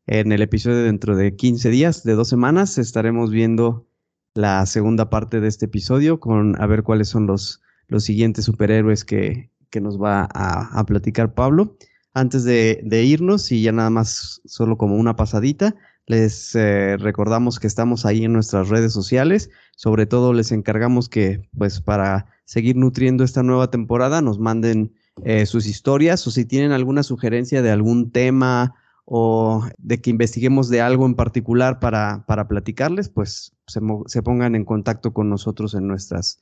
en 0.07 0.33
el 0.33 0.43
episodio 0.43 0.83
dentro 0.83 1.17
de 1.17 1.35
15 1.35 1.71
días, 1.71 2.05
de 2.05 2.13
dos 2.13 2.29
semanas, 2.29 2.77
estaremos 2.77 3.31
viendo 3.31 3.87
la 4.35 4.67
segunda 4.67 5.09
parte 5.09 5.41
de 5.41 5.49
este 5.49 5.67
episodio 5.67 6.21
con 6.21 6.61
a 6.61 6.67
ver 6.67 6.83
cuáles 6.83 7.09
son 7.09 7.27
los, 7.27 7.63
los 7.89 8.05
siguientes 8.05 8.45
superhéroes 8.45 9.05
que, 9.05 9.51
que 9.71 9.81
nos 9.81 10.01
va 10.01 10.29
a, 10.35 10.79
a 10.79 10.85
platicar 10.85 11.35
Pablo. 11.35 11.77
Antes 12.13 12.45
de, 12.45 12.81
de 12.85 13.03
irnos 13.05 13.51
y 13.51 13.63
ya 13.63 13.73
nada 13.73 13.91
más 13.91 14.43
solo 14.45 14.77
como 14.77 14.97
una 14.97 15.17
pasadita, 15.17 15.75
les 16.07 16.55
eh, 16.55 16.97
recordamos 16.99 17.61
que 17.61 17.67
estamos 17.67 18.07
ahí 18.07 18.25
en 18.25 18.33
nuestras 18.33 18.69
redes 18.69 18.93
sociales. 18.93 19.51
Sobre 19.77 20.07
todo 20.07 20.33
les 20.33 20.53
encargamos 20.53 21.09
que, 21.09 21.49
pues, 21.57 21.81
para 21.81 22.27
seguir 22.49 22.77
nutriendo 22.77 23.25
esta 23.25 23.43
nueva 23.43 23.71
temporada, 23.71 24.23
nos 24.23 24.39
manden 24.39 24.95
eh, 25.23 25.45
sus 25.45 25.67
historias 25.67 26.27
o 26.27 26.31
si 26.31 26.47
tienen 26.47 26.73
alguna 26.73 27.03
sugerencia 27.03 27.61
de 27.61 27.71
algún 27.71 28.11
tema 28.11 28.75
o 29.05 29.69
de 29.77 30.01
que 30.01 30.09
investiguemos 30.09 30.71
de 30.71 30.81
algo 30.81 31.05
en 31.05 31.15
particular 31.15 31.79
para, 31.79 32.25
para 32.27 32.49
platicarles, 32.49 33.11
pues 33.11 33.53
se, 33.67 33.81
se 34.07 34.23
pongan 34.23 34.55
en 34.55 34.65
contacto 34.65 35.13
con 35.13 35.29
nosotros 35.29 35.75
en 35.75 35.87
nuestras, 35.87 36.41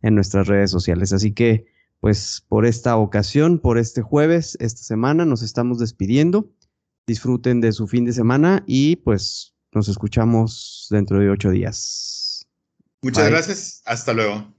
en 0.00 0.14
nuestras 0.14 0.46
redes 0.46 0.70
sociales. 0.70 1.12
Así 1.12 1.32
que, 1.32 1.66
pues, 1.98 2.44
por 2.48 2.64
esta 2.64 2.96
ocasión, 2.96 3.58
por 3.58 3.78
este 3.78 4.00
jueves, 4.00 4.56
esta 4.60 4.82
semana, 4.82 5.24
nos 5.24 5.42
estamos 5.42 5.80
despidiendo. 5.80 6.52
Disfruten 7.04 7.60
de 7.60 7.72
su 7.72 7.88
fin 7.88 8.04
de 8.04 8.12
semana 8.12 8.62
y 8.64 8.96
pues 8.96 9.54
nos 9.72 9.88
escuchamos 9.88 10.86
dentro 10.90 11.18
de 11.18 11.30
ocho 11.30 11.50
días. 11.50 12.46
Muchas 13.02 13.24
Bye. 13.24 13.32
gracias, 13.32 13.82
hasta 13.84 14.12
luego. 14.12 14.58